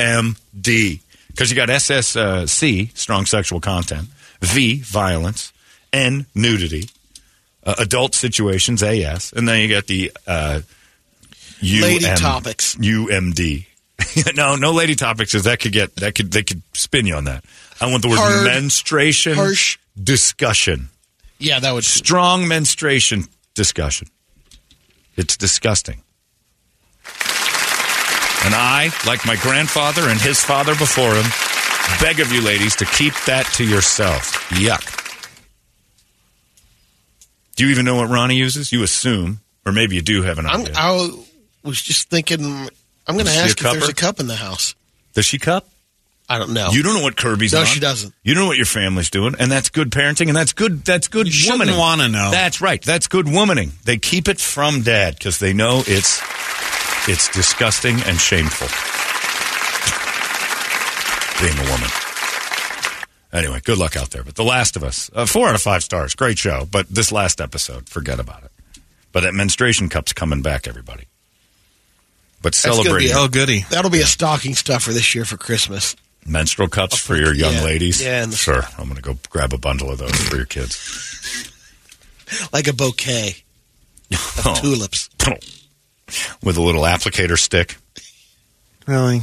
UMD. 0.00 1.00
Because 1.28 1.50
you 1.50 1.56
got 1.56 1.68
SSC, 1.68 2.96
strong 2.96 3.26
sexual 3.26 3.60
content, 3.60 4.08
V, 4.40 4.80
violence, 4.80 5.52
N, 5.92 6.26
nudity, 6.34 6.88
uh, 7.64 7.76
adult 7.78 8.14
situations, 8.14 8.82
AS, 8.82 9.32
and 9.32 9.48
then 9.48 9.60
you 9.60 9.68
got 9.68 9.86
the 9.86 10.12
uh, 10.26 10.60
UM, 11.62 11.80
Lady 11.80 12.04
topics. 12.16 12.74
UMD. 12.76 13.66
no, 14.34 14.56
no 14.56 14.72
lady 14.72 14.94
topics, 14.94 15.32
because 15.32 15.44
that 15.44 15.60
could 15.60 15.72
get, 15.72 15.94
that 15.96 16.14
could, 16.14 16.32
they 16.32 16.42
could 16.42 16.62
spin 16.72 17.06
you 17.06 17.14
on 17.14 17.24
that. 17.24 17.44
I 17.80 17.90
want 17.90 18.02
the 18.02 18.08
word 18.08 18.18
Hard, 18.18 18.44
menstruation 18.44 19.34
harsh. 19.34 19.78
discussion. 20.02 20.88
Yeah, 21.38 21.60
that 21.60 21.72
would. 21.72 21.84
Strong 21.84 22.48
menstruation 22.48 23.24
discussion. 23.54 24.08
It's 25.16 25.36
disgusting. 25.36 26.02
And 28.44 28.54
I, 28.54 28.90
like 29.06 29.26
my 29.26 29.36
grandfather 29.36 30.08
and 30.08 30.20
his 30.20 30.42
father 30.42 30.74
before 30.74 31.14
him, 31.14 31.26
beg 32.00 32.20
of 32.20 32.32
you 32.32 32.40
ladies 32.42 32.74
to 32.76 32.84
keep 32.86 33.12
that 33.26 33.44
to 33.54 33.64
yourself. 33.64 34.32
Yuck. 34.50 34.96
Do 37.56 37.64
you 37.66 37.70
even 37.70 37.84
know 37.84 37.96
what 37.96 38.08
Ronnie 38.08 38.36
uses? 38.36 38.72
You 38.72 38.82
assume, 38.82 39.40
or 39.66 39.72
maybe 39.72 39.96
you 39.96 40.02
do 40.02 40.22
have 40.22 40.38
an 40.38 40.46
I'm, 40.46 40.62
idea. 40.62 40.74
I 40.76 41.10
was 41.62 41.80
just 41.80 42.08
thinking. 42.08 42.42
I'm 43.06 43.14
going 43.14 43.26
to 43.26 43.30
Is 43.30 43.32
she 43.34 43.40
a 43.40 43.44
ask 43.44 43.60
if 43.64 43.72
there's 43.72 43.88
a 43.88 43.94
cup 43.94 44.20
in 44.20 44.26
the 44.28 44.36
house. 44.36 44.74
Does 45.14 45.26
she 45.26 45.38
cup? 45.38 45.68
I 46.28 46.38
don't 46.38 46.52
know. 46.54 46.68
You 46.70 46.82
don't 46.84 46.94
know 46.94 47.02
what 47.02 47.16
Kirby's 47.16 47.52
No, 47.52 47.60
on. 47.60 47.66
she 47.66 47.80
doesn't. 47.80 48.14
You 48.22 48.34
don't 48.34 48.44
know 48.44 48.46
what 48.46 48.56
your 48.56 48.64
family's 48.66 49.10
doing, 49.10 49.34
and 49.40 49.50
that's 49.50 49.68
good 49.68 49.90
parenting, 49.90 50.28
and 50.28 50.36
that's 50.36 50.52
good. 50.52 50.84
That's 50.84 51.08
good 51.08 51.26
You 51.26 51.32
shouldn't 51.32 51.62
womaning. 51.70 51.76
wanna 51.78 52.08
know. 52.08 52.30
That's 52.30 52.60
right. 52.60 52.80
That's 52.80 53.08
good 53.08 53.26
womaning. 53.26 53.72
They 53.82 53.98
keep 53.98 54.28
it 54.28 54.40
from 54.40 54.82
dad 54.82 55.16
because 55.18 55.38
they 55.40 55.52
know 55.52 55.82
it's 55.86 56.20
it's 57.08 57.28
disgusting 57.28 57.96
and 58.06 58.18
shameful. 58.20 58.68
Being 61.40 61.56
a 61.58 61.70
woman. 61.70 61.88
Anyway, 63.32 63.60
good 63.64 63.78
luck 63.78 63.96
out 63.96 64.10
there. 64.10 64.22
But 64.22 64.34
The 64.34 64.44
Last 64.44 64.76
of 64.76 64.84
Us, 64.84 65.10
uh, 65.14 65.24
four 65.24 65.48
out 65.48 65.54
of 65.54 65.62
five 65.62 65.82
stars, 65.82 66.14
great 66.14 66.36
show. 66.38 66.66
But 66.70 66.88
this 66.88 67.10
last 67.12 67.40
episode, 67.40 67.88
forget 67.88 68.20
about 68.20 68.42
it. 68.44 68.50
But 69.12 69.20
that 69.22 69.32
menstruation 69.34 69.88
cup's 69.88 70.12
coming 70.12 70.42
back, 70.42 70.68
everybody. 70.68 71.04
But 72.42 72.58
gonna 72.62 72.74
celebrate 72.74 73.04
be 73.06 73.12
Oh, 73.14 73.28
goody. 73.28 73.64
That'll 73.70 73.90
be 73.90 74.00
a 74.02 74.06
stocking 74.06 74.54
stuffer 74.54 74.92
this 74.92 75.14
year 75.14 75.24
for 75.24 75.36
Christmas. 75.36 75.96
menstrual 76.26 76.68
cups 76.68 76.98
for 76.98 77.16
your 77.16 77.32
young 77.34 77.54
Yeah. 77.54 77.62
ladies. 77.64 78.02
Yeah, 78.02 78.22
and 78.22 78.32
the- 78.32 78.36
sure. 78.36 78.62
I'm 78.76 78.84
going 78.84 78.96
to 78.96 79.02
go 79.02 79.18
grab 79.30 79.54
a 79.54 79.58
bundle 79.58 79.90
of 79.90 79.98
those 79.98 80.14
for 80.14 80.36
your 80.36 80.44
kids. 80.46 80.76
Like 82.52 82.68
a 82.68 82.72
bouquet 82.72 83.42
of 84.12 84.42
Oh. 84.46 84.54
tulips. 84.60 85.08
With 86.42 86.56
a 86.56 86.62
little 86.62 86.82
applicator 86.82 87.38
stick. 87.38 87.76
Really? 88.86 89.20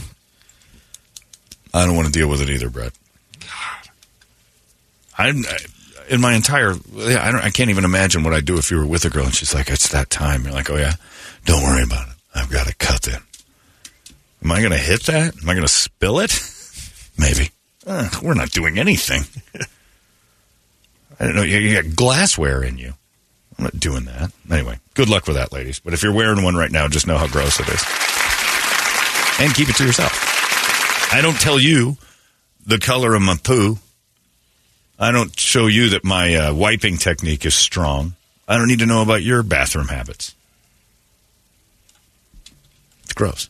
I 1.73 1.85
don't 1.85 1.95
want 1.95 2.07
to 2.07 2.13
deal 2.13 2.29
with 2.29 2.41
it 2.41 2.49
either, 2.49 2.69
Brett. 2.69 2.93
God. 3.39 3.89
I'm 5.17 5.45
I- 5.45 5.57
in 6.09 6.21
my 6.21 6.33
entire. 6.35 6.73
yeah, 6.93 7.27
I 7.27 7.31
don't. 7.33 7.41
I 7.43 7.49
can't 7.49 7.69
even 7.69 7.83
imagine 7.83 8.23
what 8.23 8.33
I'd 8.33 8.45
do 8.45 8.57
if 8.57 8.71
you 8.71 8.77
were 8.77 8.85
with 8.85 9.03
a 9.03 9.09
girl 9.09 9.25
and 9.25 9.35
she's 9.35 9.53
like, 9.53 9.69
"It's 9.69 9.89
that 9.89 10.09
time." 10.09 10.45
You're 10.45 10.53
like, 10.53 10.69
"Oh 10.69 10.77
yeah, 10.77 10.93
don't 11.45 11.63
worry 11.63 11.83
about 11.83 12.07
it. 12.07 12.13
I've 12.33 12.49
got 12.49 12.67
it 12.67 12.77
cut 12.79 13.07
in." 13.09 13.19
Am 14.43 14.51
I 14.51 14.59
going 14.59 14.71
to 14.71 14.77
hit 14.77 15.03
that? 15.07 15.35
Am 15.41 15.49
I 15.49 15.53
going 15.53 15.65
to 15.67 15.73
spill 15.73 16.19
it? 16.19 16.31
Maybe. 17.17 17.49
Uh, 17.85 18.07
we're 18.23 18.35
not 18.35 18.51
doing 18.51 18.77
anything. 18.79 19.23
I 21.19 21.25
don't 21.25 21.35
know. 21.35 21.41
You, 21.41 21.57
you 21.57 21.81
got 21.81 21.95
glassware 21.95 22.63
in 22.63 22.77
you. 22.77 22.93
I'm 23.57 23.63
not 23.63 23.79
doing 23.79 24.05
that. 24.05 24.31
Anyway, 24.51 24.79
good 24.93 25.09
luck 25.09 25.25
with 25.27 25.35
that, 25.35 25.51
ladies. 25.51 25.79
But 25.79 25.93
if 25.93 26.03
you're 26.03 26.13
wearing 26.13 26.43
one 26.43 26.55
right 26.55 26.71
now, 26.71 26.87
just 26.87 27.07
know 27.07 27.17
how 27.17 27.27
gross 27.27 27.59
it 27.59 27.67
is. 27.67 27.83
And 29.39 29.53
keep 29.55 29.69
it 29.69 29.75
to 29.77 29.85
yourself. 29.85 30.11
I 31.11 31.21
don't 31.21 31.39
tell 31.39 31.59
you 31.59 31.97
the 32.65 32.77
color 32.77 33.15
of 33.15 33.21
my 33.21 33.37
poo. 33.41 33.77
I 34.99 35.11
don't 35.11 35.37
show 35.39 35.67
you 35.67 35.89
that 35.89 36.03
my 36.03 36.35
uh, 36.35 36.53
wiping 36.53 36.97
technique 36.97 37.45
is 37.45 37.55
strong. 37.55 38.13
I 38.47 38.57
don't 38.57 38.67
need 38.67 38.79
to 38.79 38.85
know 38.85 39.01
about 39.01 39.23
your 39.23 39.43
bathroom 39.43 39.87
habits. 39.87 40.35
It's 43.03 43.13
gross. 43.13 43.49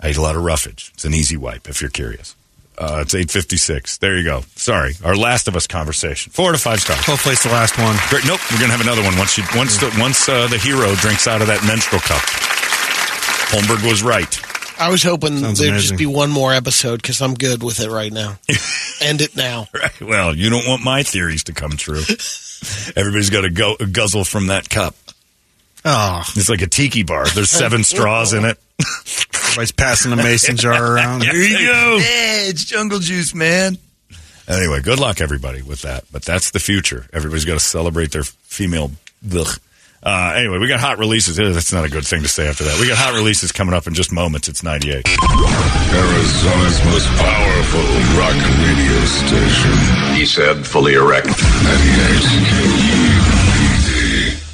I 0.00 0.10
eat 0.10 0.16
a 0.16 0.22
lot 0.22 0.36
of 0.36 0.42
roughage. 0.42 0.90
It's 0.94 1.04
an 1.04 1.14
easy 1.14 1.36
wipe 1.36 1.68
if 1.68 1.80
you're 1.80 1.90
curious. 1.90 2.34
Uh, 2.80 3.00
it's 3.02 3.12
856. 3.14 3.98
There 3.98 4.16
you 4.16 4.22
go. 4.24 4.42
Sorry. 4.54 4.94
Our 5.04 5.16
Last 5.16 5.48
of 5.48 5.56
Us 5.56 5.66
conversation. 5.66 6.30
Four 6.32 6.52
to 6.52 6.58
five 6.58 6.80
stars. 6.80 7.04
Hopefully 7.04 7.32
it's 7.32 7.42
the 7.42 7.48
last 7.50 7.76
one. 7.76 7.96
Great. 8.08 8.24
Nope. 8.24 8.38
We're 8.52 8.58
going 8.58 8.70
to 8.70 8.76
have 8.76 8.86
another 8.86 9.02
one 9.02 9.18
once, 9.18 9.36
you, 9.36 9.44
once, 9.56 9.78
the, 9.78 9.94
once 9.98 10.28
uh, 10.28 10.46
the 10.46 10.58
hero 10.58 10.94
drinks 10.94 11.26
out 11.26 11.40
of 11.40 11.48
that 11.48 11.64
menstrual 11.66 12.00
cup. 12.00 12.22
Holmberg 13.50 13.88
was 13.88 14.02
right. 14.02 14.28
I 14.80 14.90
was 14.90 15.02
hoping 15.02 15.38
Sounds 15.38 15.58
there'd 15.58 15.70
amazing. 15.72 15.88
just 15.96 15.98
be 15.98 16.06
one 16.06 16.30
more 16.30 16.52
episode 16.54 17.02
because 17.02 17.20
I'm 17.20 17.34
good 17.34 17.64
with 17.64 17.80
it 17.80 17.90
right 17.90 18.12
now. 18.12 18.38
End 19.00 19.22
it 19.22 19.34
now. 19.36 19.66
Right. 19.74 20.00
Well, 20.00 20.36
you 20.36 20.48
don't 20.50 20.66
want 20.68 20.84
my 20.84 21.02
theories 21.02 21.44
to 21.44 21.52
come 21.52 21.72
true. 21.72 22.02
Everybody's 22.96 23.30
got 23.30 23.40
to 23.40 23.50
go 23.50 23.74
guzzle 23.76 24.24
from 24.24 24.48
that 24.48 24.68
cup. 24.70 24.94
Oh, 25.84 26.22
It's 26.36 26.48
like 26.48 26.62
a 26.62 26.66
tiki 26.68 27.02
bar. 27.02 27.26
There's 27.26 27.50
seven 27.50 27.82
straws 27.84 28.32
in 28.34 28.44
it. 28.44 28.58
everybody's 29.48 29.72
passing 29.72 30.10
the 30.10 30.16
mason 30.16 30.56
jar 30.56 30.94
around. 30.94 31.22
Here 31.24 31.34
you 31.34 31.58
go. 31.66 31.96
Yeah, 31.96 32.48
it's 32.48 32.64
jungle 32.64 32.98
juice, 33.00 33.34
man. 33.34 33.76
Anyway, 34.46 34.80
good 34.80 34.98
luck, 34.98 35.20
everybody, 35.20 35.60
with 35.62 35.82
that. 35.82 36.04
But 36.10 36.22
that's 36.22 36.52
the 36.52 36.60
future. 36.60 37.06
Everybody's 37.12 37.44
got 37.44 37.54
to 37.54 37.60
celebrate 37.60 38.12
their 38.12 38.24
female. 38.24 38.90
Ugh. 39.34 39.46
Uh, 40.00 40.32
anyway, 40.36 40.58
we 40.58 40.68
got 40.68 40.78
hot 40.78 40.98
releases. 40.98 41.40
Eh, 41.40 41.50
That's 41.50 41.72
not 41.72 41.84
a 41.84 41.88
good 41.90 42.06
thing 42.06 42.22
to 42.22 42.28
say 42.28 42.46
after 42.48 42.62
that. 42.64 42.78
We 42.80 42.86
got 42.86 42.96
hot 42.96 43.14
releases 43.14 43.50
coming 43.50 43.74
up 43.74 43.88
in 43.88 43.94
just 43.94 44.12
moments. 44.12 44.46
It's 44.48 44.62
98. 44.62 45.04
Arizona's 45.04 46.78
most 46.86 47.08
powerful 47.18 47.82
rock 48.14 48.38
radio 48.62 49.04
station. 49.10 49.74
He 50.14 50.24
said, 50.24 50.64
fully 50.64 50.94
erect. 50.94 51.26
98 51.26 51.34